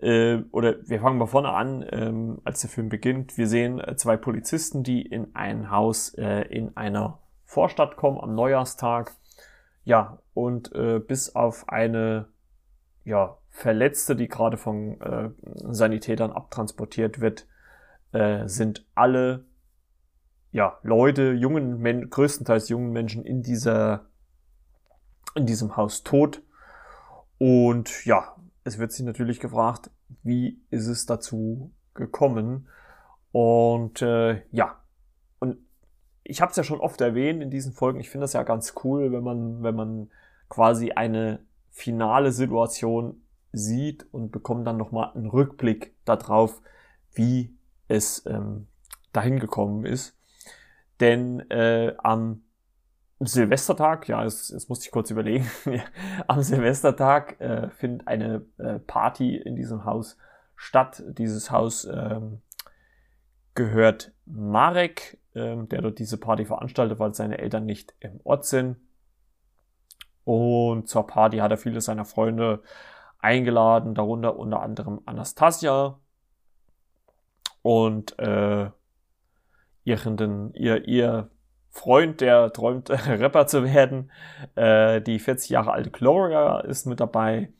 [0.00, 3.38] äh, oder wir fangen mal vorne an, ähm, als der Film beginnt.
[3.38, 8.34] Wir sehen äh, zwei Polizisten, die in ein Haus äh, in einer Vorstadt kommen am
[8.34, 9.12] Neujahrstag.
[9.84, 12.30] Ja, und äh, bis auf eine
[13.04, 15.30] ja, Verletzte, die gerade von äh,
[15.70, 17.46] Sanitätern abtransportiert wird,
[18.10, 19.44] äh, sind alle
[20.52, 24.06] ja, Leute, jungen, Men größtenteils jungen Menschen in dieser,
[25.34, 26.42] in diesem Haus tot.
[27.38, 29.90] Und ja, es wird sich natürlich gefragt,
[30.22, 32.68] wie ist es dazu gekommen?
[33.32, 34.82] Und äh, ja,
[35.38, 35.58] und
[36.24, 38.00] ich habe es ja schon oft erwähnt in diesen Folgen.
[38.00, 40.10] Ich finde das ja ganz cool, wenn man, wenn man
[40.48, 46.60] quasi eine finale Situation sieht und bekommt dann nochmal einen Rückblick darauf,
[47.12, 47.56] wie
[47.88, 48.66] es ähm,
[49.12, 50.16] dahin gekommen ist.
[51.00, 52.42] Denn äh, am
[53.20, 55.50] Silvestertag, ja, jetzt, jetzt musste ich kurz überlegen,
[56.26, 60.16] am Silvestertag äh, findet eine äh, Party in diesem Haus
[60.56, 61.02] statt.
[61.06, 62.40] Dieses Haus ähm,
[63.54, 68.76] gehört Marek, ähm, der dort diese Party veranstaltet, weil seine Eltern nicht im Ort sind.
[70.24, 72.62] Und zur Party hat er viele seiner Freunde
[73.18, 75.98] eingeladen, darunter unter anderem Anastasia
[77.62, 78.70] und äh,
[79.84, 81.28] ihren, ihr, ihr
[81.70, 84.10] Freund, der träumt, Rapper zu werden.
[84.56, 87.50] Äh, die 40 Jahre alte Gloria ist mit dabei.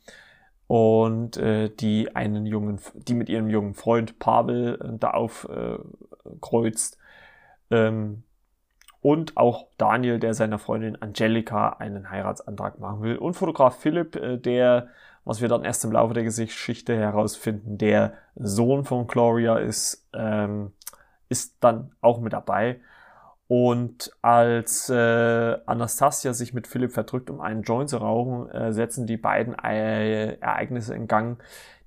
[0.66, 6.98] Und äh, die einen jungen, die mit ihrem jungen Freund Pavel äh, da aufkreuzt.
[7.70, 8.22] Äh, ähm,
[9.02, 13.16] und auch Daniel, der seiner Freundin Angelika einen Heiratsantrag machen will.
[13.16, 14.88] Und Fotograf Philipp, äh, der,
[15.24, 20.06] was wir dann erst im Laufe der Geschichte herausfinden, der Sohn von Gloria ist.
[20.12, 20.72] Ähm,
[21.30, 22.80] ist dann auch mit dabei.
[23.48, 29.06] Und als äh, Anastasia sich mit Philipp verdrückt, um einen Joint zu rauchen, äh, setzen
[29.06, 31.42] die beiden äh, Ereignisse in Gang,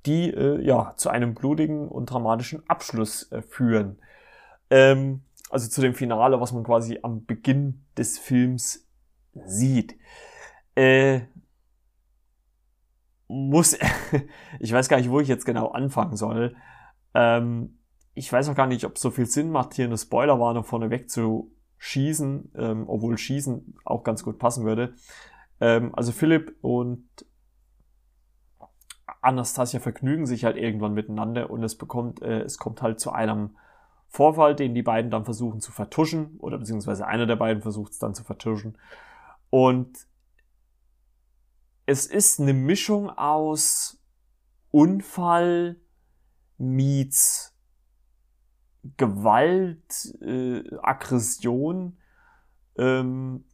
[0.05, 3.99] die äh, ja zu einem blutigen und dramatischen Abschluss äh, führen.
[4.69, 8.85] Ähm, also zu dem Finale, was man quasi am Beginn des Films
[9.45, 9.95] sieht.
[10.75, 11.21] Äh,
[13.27, 13.77] muss,
[14.59, 16.55] ich weiß gar nicht, wo ich jetzt genau anfangen soll.
[17.13, 17.77] Ähm,
[18.15, 21.09] ich weiß auch gar nicht, ob es so viel Sinn macht, hier eine Spoilerwarnung vorneweg
[21.09, 24.93] zu Schießen, ähm, obwohl Schießen auch ganz gut passen würde.
[25.59, 27.07] Ähm, also Philipp und
[29.21, 33.57] Anastasia vergnügen sich halt irgendwann miteinander und es bekommt, äh, es kommt halt zu einem
[34.07, 37.99] Vorfall, den die beiden dann versuchen zu vertuschen, oder beziehungsweise einer der beiden versucht es
[37.99, 38.77] dann zu vertuschen.
[39.49, 39.97] Und
[41.85, 43.99] es ist eine Mischung aus
[44.71, 45.77] Unfall
[46.57, 47.52] meets
[48.97, 51.97] Gewalt, äh, Aggression,
[52.77, 53.45] ähm,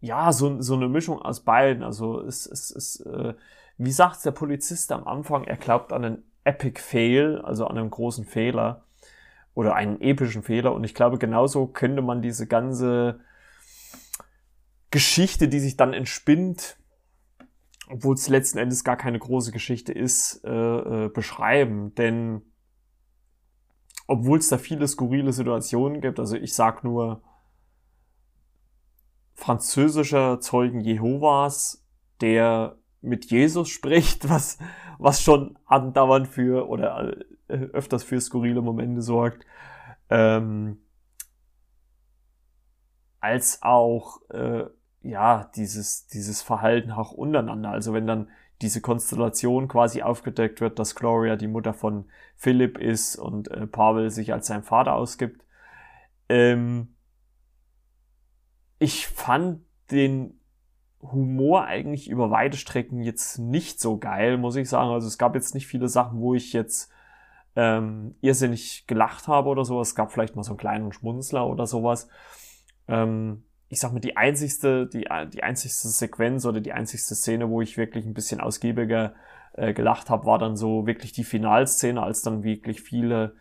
[0.00, 1.82] ja, so, so eine Mischung aus beiden.
[1.82, 3.34] Also es, es, es äh,
[3.76, 7.90] wie sagt der Polizist am Anfang, er glaubt an einen Epic Fail, also an einen
[7.90, 8.84] großen Fehler
[9.54, 10.74] oder einen epischen Fehler.
[10.74, 13.20] Und ich glaube, genauso könnte man diese ganze
[14.90, 16.76] Geschichte, die sich dann entspinnt,
[17.88, 21.94] obwohl es letzten Endes gar keine große Geschichte ist, äh, äh, beschreiben.
[21.94, 22.42] Denn
[24.10, 27.22] obwohl es da viele skurrile Situationen gibt, also ich sag nur
[29.34, 31.86] französischer Zeugen Jehovas,
[32.20, 34.58] der mit Jesus spricht, was,
[34.98, 39.46] was schon andauernd für oder äh, öfters für skurrile Momente sorgt.
[40.08, 40.78] Ähm,
[43.20, 44.64] als auch äh,
[45.02, 47.70] ja dieses dieses Verhalten auch untereinander.
[47.70, 48.28] Also wenn dann
[48.62, 52.06] diese Konstellation quasi aufgedeckt wird, dass Gloria die Mutter von
[52.36, 55.44] Philipp ist und äh, Pavel sich als sein Vater ausgibt.
[56.28, 56.94] Ähm,
[58.78, 60.40] ich fand den
[61.00, 64.90] Humor eigentlich über weite Strecken jetzt nicht so geil, muss ich sagen.
[64.90, 66.92] Also es gab jetzt nicht viele Sachen, wo ich jetzt
[67.56, 69.88] ähm, irrsinnig gelacht habe oder sowas.
[69.88, 72.08] Es gab vielleicht mal so einen kleinen Schmunzler oder sowas.
[72.86, 77.62] Ähm, ich sag mal, die einzigste, die, die einzigste Sequenz oder die einzigste Szene, wo
[77.62, 79.14] ich wirklich ein bisschen ausgiebiger
[79.54, 83.36] äh, gelacht habe, war dann so wirklich die Finalszene, als dann wirklich viele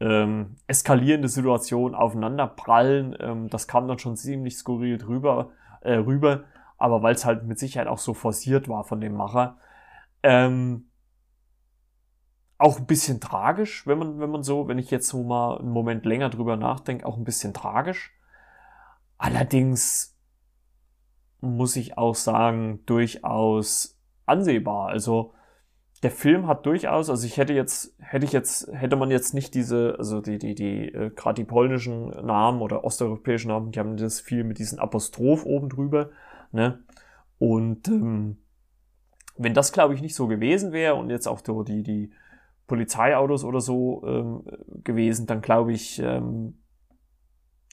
[0.00, 3.16] ähm, eskalierende Situationen aufeinander prallen.
[3.18, 5.50] Ähm, das kam dann schon ziemlich skurril drüber,
[5.80, 6.44] äh, rüber
[6.76, 9.56] aber weil es halt mit Sicherheit auch so forciert war von dem Macher.
[10.22, 10.90] Ähm,
[12.58, 15.70] auch ein bisschen tragisch, wenn man, wenn man so, wenn ich jetzt so mal einen
[15.70, 18.12] Moment länger drüber nachdenke, auch ein bisschen tragisch.
[19.18, 20.16] Allerdings
[21.40, 24.88] muss ich auch sagen, durchaus ansehbar.
[24.88, 25.34] Also
[26.02, 29.54] der Film hat durchaus, also ich hätte jetzt, hätte ich jetzt, hätte man jetzt nicht
[29.54, 33.96] diese, also die, die, die, äh, gerade die polnischen Namen oder osteuropäischen Namen, die haben
[33.96, 36.10] das viel mit diesem Apostroph oben drüber.
[36.52, 36.84] Ne?
[37.38, 38.36] Und ähm,
[39.36, 42.12] wenn das, glaube ich, nicht so gewesen wäre und jetzt auch die, die
[42.66, 44.42] Polizeiautos oder so ähm,
[44.84, 46.58] gewesen, dann glaube ich, ähm,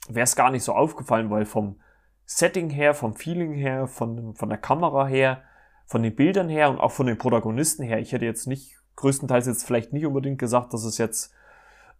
[0.09, 1.79] wäre es gar nicht so aufgefallen, weil vom
[2.25, 5.43] Setting her, vom Feeling her, von, von der Kamera her,
[5.85, 9.47] von den Bildern her und auch von den Protagonisten her, ich hätte jetzt nicht, größtenteils
[9.47, 11.33] jetzt vielleicht nicht unbedingt gesagt, dass es jetzt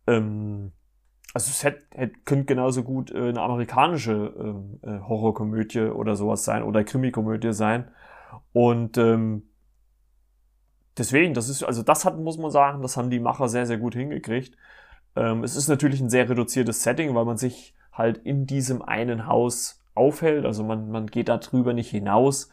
[0.07, 0.71] ähm,
[1.33, 6.43] also es hätte, hätte, könnte genauso gut äh, eine amerikanische ähm, äh, Horrorkomödie oder sowas
[6.43, 7.89] sein oder Krimikomödie sein.
[8.53, 9.43] Und ähm,
[10.97, 13.77] deswegen, das ist, also das hat, muss man sagen, das haben die Macher sehr, sehr
[13.77, 14.57] gut hingekriegt.
[15.15, 19.27] Ähm, es ist natürlich ein sehr reduziertes Setting, weil man sich halt in diesem einen
[19.27, 20.45] Haus aufhält.
[20.45, 22.49] Also man, man geht da drüber nicht hinaus.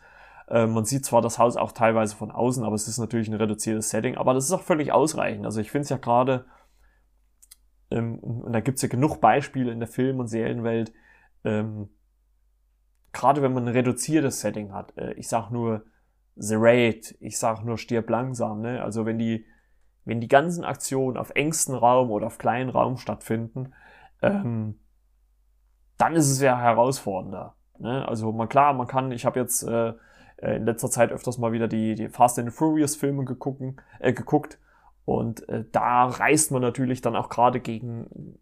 [0.49, 3.34] Ähm, man sieht zwar das Haus auch teilweise von außen, aber es ist natürlich ein
[3.34, 4.16] reduziertes Setting.
[4.16, 5.45] Aber das ist auch völlig ausreichend.
[5.45, 6.47] Also ich finde es ja gerade
[7.91, 10.93] ähm, und da gibt's ja genug Beispiele in der Film- und Serienwelt,
[11.45, 11.89] ähm,
[13.12, 14.97] gerade wenn man ein reduziertes Setting hat.
[14.97, 15.84] Äh, ich sag nur
[16.36, 18.82] The Raid, ich sag nur Stirb langsam, ne?
[18.82, 19.45] Also wenn die,
[20.05, 23.72] wenn die ganzen Aktionen auf engstem Raum oder auf kleinen Raum stattfinden,
[24.22, 24.78] ähm,
[25.99, 27.55] dann ist es ja herausfordernder.
[27.79, 28.07] Ne?
[28.09, 29.93] Also man klar, man kann, ich habe jetzt äh,
[30.39, 34.13] äh, in letzter Zeit öfters mal wieder die, die Fast and Furious Filme gegucken, äh,
[34.13, 34.59] geguckt
[35.05, 38.39] und äh, da reist man natürlich dann auch gerade gegen,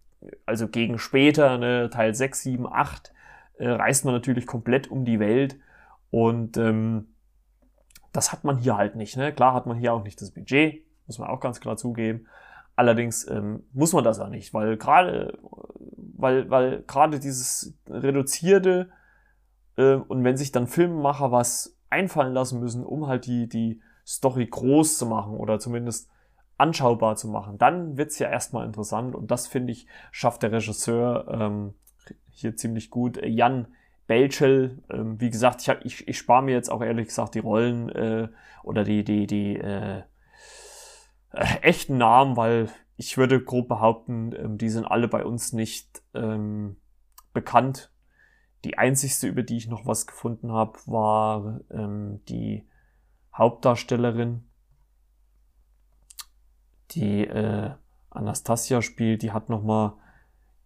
[0.47, 3.13] also gegen später, ne, Teil 6, 7, 8,
[3.59, 5.61] äh, reist man natürlich komplett um die Welt.
[6.11, 7.15] Und ähm,
[8.13, 9.17] das hat man hier halt nicht.
[9.17, 9.33] Ne?
[9.33, 12.27] Klar hat man hier auch nicht das Budget, muss man auch ganz klar zugeben.
[12.75, 15.39] Allerdings ähm, muss man das auch nicht, weil gerade,
[16.17, 18.91] weil, weil gerade dieses reduzierte
[19.77, 24.47] äh, und wenn sich dann Filmemacher was einfallen lassen müssen, um halt die, die Story
[24.47, 26.11] groß zu machen oder zumindest
[26.59, 27.59] anschaubar zu machen.
[27.59, 31.75] Dann wird's ja erstmal interessant und das finde ich, schafft der Regisseur ähm,
[32.31, 33.21] hier ziemlich gut.
[33.23, 33.69] Jan
[34.07, 37.89] Belchel, ähm, wie gesagt, ich, ich, ich spare mir jetzt auch ehrlich gesagt die Rollen
[37.91, 38.29] äh,
[38.63, 40.03] oder die, die, die äh,
[41.33, 46.03] äh, echten Namen, weil ich würde grob behaupten, ähm, die sind alle bei uns nicht
[46.15, 46.77] ähm,
[47.33, 47.93] bekannt.
[48.65, 52.67] Die einzigste, über die ich noch was gefunden habe, war ähm, die
[53.35, 54.45] Hauptdarstellerin
[56.93, 57.71] die äh,
[58.11, 59.95] Anastasia spielt, die hat nochmal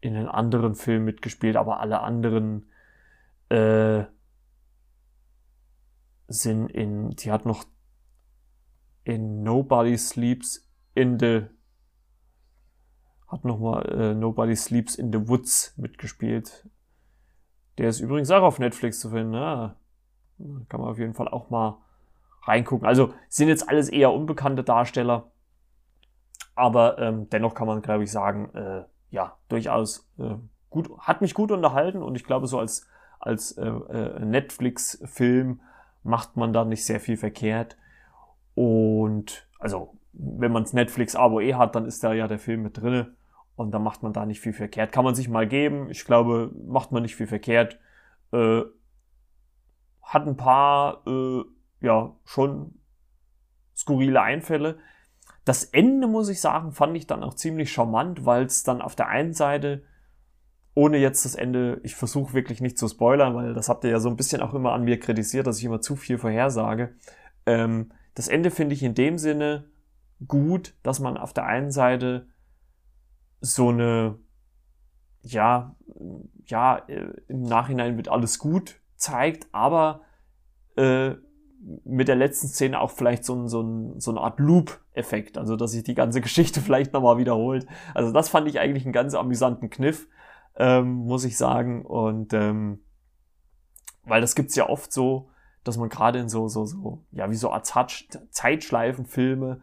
[0.00, 2.66] in den anderen Filmen mitgespielt, aber alle anderen
[3.48, 4.04] äh,
[6.28, 7.64] sind in, die hat noch
[9.04, 11.42] in Nobody Sleeps in the
[13.30, 16.68] hat nochmal äh, Nobody Sleeps in the Woods mitgespielt.
[17.78, 19.34] Der ist übrigens auch auf Netflix zu finden.
[19.34, 19.76] Ja,
[20.68, 21.78] kann man auf jeden Fall auch mal
[22.42, 22.86] reingucken.
[22.86, 25.30] Also sind jetzt alles eher unbekannte Darsteller.
[26.56, 30.34] Aber ähm, dennoch kann man, glaube ich, sagen, äh, ja, durchaus äh,
[30.68, 32.86] gut, hat mich gut unterhalten und ich glaube, so als,
[33.18, 35.60] als äh, äh Netflix-Film
[36.02, 37.76] macht man da nicht sehr viel verkehrt.
[38.54, 42.76] Und also, wenn man das Netflix-Abo eh hat, dann ist da ja der Film mit
[42.76, 43.14] drinne
[43.60, 44.90] und dann macht man da nicht viel verkehrt.
[44.90, 45.90] Kann man sich mal geben.
[45.90, 47.78] Ich glaube, macht man nicht viel verkehrt.
[48.32, 48.62] Äh,
[50.02, 51.42] hat ein paar, äh,
[51.82, 52.74] ja, schon
[53.76, 54.78] skurrile Einfälle.
[55.44, 58.96] Das Ende, muss ich sagen, fand ich dann auch ziemlich charmant, weil es dann auf
[58.96, 59.82] der einen Seite,
[60.72, 64.00] ohne jetzt das Ende, ich versuche wirklich nicht zu spoilern, weil das habt ihr ja
[64.00, 66.94] so ein bisschen auch immer an mir kritisiert, dass ich immer zu viel vorhersage.
[67.44, 69.66] Ähm, das Ende finde ich in dem Sinne
[70.26, 72.26] gut, dass man auf der einen Seite
[73.40, 74.18] so eine,
[75.22, 75.74] ja,
[76.46, 80.02] ja, äh, im Nachhinein wird alles gut zeigt, aber
[80.76, 81.14] äh,
[81.84, 85.56] mit der letzten Szene auch vielleicht so, ein, so, ein, so eine Art Loop-Effekt, also
[85.56, 87.66] dass sich die ganze Geschichte vielleicht nochmal wiederholt.
[87.94, 90.08] Also das fand ich eigentlich einen ganz amüsanten Kniff,
[90.56, 91.84] ähm, muss ich sagen.
[91.84, 92.80] Und ähm,
[94.04, 95.28] weil das gibt's ja oft so,
[95.64, 97.66] dass man gerade in so, so, so, ja, wie so Art
[98.30, 99.60] Zeitschleifenfilme,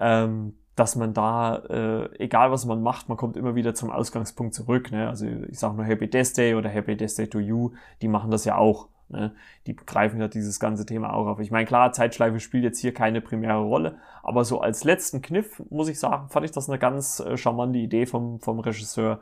[0.00, 4.54] ähm, dass man da, äh, egal was man macht, man kommt immer wieder zum Ausgangspunkt
[4.54, 4.92] zurück.
[4.92, 5.08] Ne?
[5.08, 8.30] Also ich sage nur Happy Death Day oder Happy Death Day to You, die machen
[8.30, 8.88] das ja auch.
[9.08, 9.34] Ne?
[9.66, 11.40] Die greifen ja dieses ganze Thema auch auf.
[11.40, 15.62] Ich meine, klar, Zeitschleife spielt jetzt hier keine primäre Rolle, aber so als letzten Kniff,
[15.68, 19.20] muss ich sagen, fand ich das eine ganz äh, charmante Idee vom, vom Regisseur.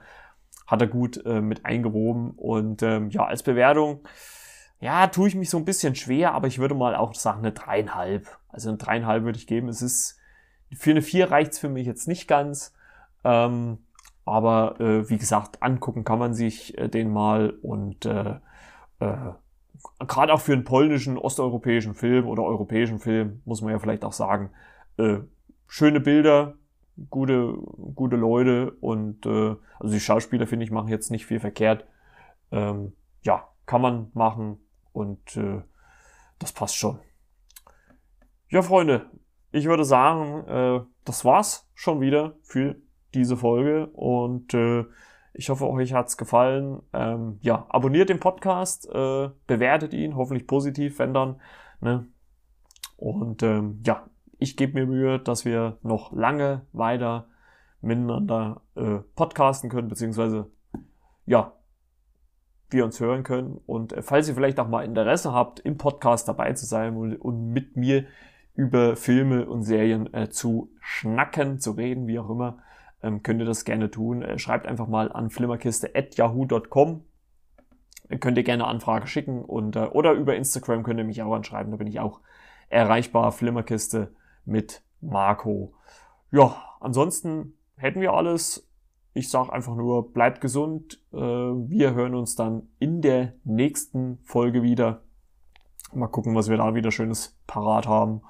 [0.67, 4.01] Hat er gut äh, mit eingewoben und ähm, ja, als Bewertung,
[4.81, 7.53] ja, tue ich mich so ein bisschen schwer, aber ich würde mal auch sagen, eine
[7.53, 8.27] dreieinhalb.
[8.49, 9.69] Also eine dreieinhalb würde ich geben.
[9.69, 10.19] Es ist,
[10.77, 12.75] für eine vier reicht's für mich jetzt nicht ganz.
[13.25, 13.79] Ähm,
[14.25, 18.37] aber äh, wie gesagt, angucken kann man sich äh, den mal und äh,
[19.01, 19.33] äh,
[20.07, 24.13] gerade auch für einen polnischen, osteuropäischen Film oder europäischen Film, muss man ja vielleicht auch
[24.13, 24.51] sagen,
[24.97, 25.19] äh,
[25.69, 26.55] schöne Bilder,
[27.11, 27.53] gute,
[27.95, 31.87] gute Leute und äh, also die Schauspieler, finde ich, machen jetzt nicht viel verkehrt.
[32.51, 34.59] Ähm, ja, kann man machen
[34.93, 35.63] und äh,
[36.39, 36.99] das passt schon.
[38.49, 39.11] Ja, Freunde,
[39.53, 42.77] ich würde sagen, äh, das war's schon wieder für
[43.15, 44.85] diese Folge und äh,
[45.39, 46.83] ich hoffe, euch hat's gefallen.
[46.93, 51.41] Ähm, ja, abonniert den Podcast, äh, bewertet ihn, hoffentlich positiv, wenn dann.
[51.81, 52.07] Ne?
[52.97, 54.07] Und ähm, ja,
[54.39, 57.27] ich gebe mir Mühe, dass wir noch lange weiter
[57.83, 60.51] miteinander äh, podcasten können, beziehungsweise
[61.27, 61.53] ja,
[62.71, 63.61] wir uns hören können.
[63.67, 67.17] Und äh, falls ihr vielleicht auch mal Interesse habt, im Podcast dabei zu sein und,
[67.17, 68.07] und mit mir
[68.57, 72.59] über Filme und Serien äh, zu schnacken, zu reden, wie auch immer,
[73.03, 74.23] ähm, könnt ihr das gerne tun.
[74.23, 77.05] Äh, schreibt einfach mal an flimmerkiste.yahoo.com.
[78.21, 81.71] Könnt ihr gerne Anfrage schicken und, äh, oder über Instagram könnt ihr mich auch anschreiben,
[81.71, 82.21] da bin ich auch
[82.69, 83.33] erreichbar.
[83.33, 85.75] Flimmerkiste mit Marco.
[86.31, 88.69] Ja, ansonsten hätten wir alles.
[89.13, 91.03] Ich sage einfach nur, bleibt gesund.
[91.13, 95.03] Äh, wir hören uns dann in der nächsten Folge wieder.
[95.93, 98.23] Mal gucken, was wir da wieder Schönes parat haben.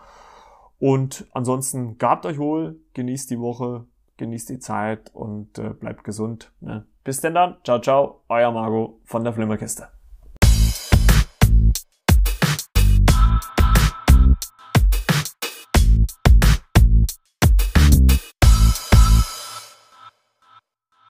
[0.78, 3.86] Und ansonsten gabt euch wohl, genießt die Woche,
[4.18, 6.52] genießt die Zeit und äh, bleibt gesund.
[6.61, 6.86] Ne?
[7.04, 7.57] Bis denn dann.
[7.64, 8.20] Ciao, ciao.
[8.28, 9.88] Euer Margot von der Flimmerkiste.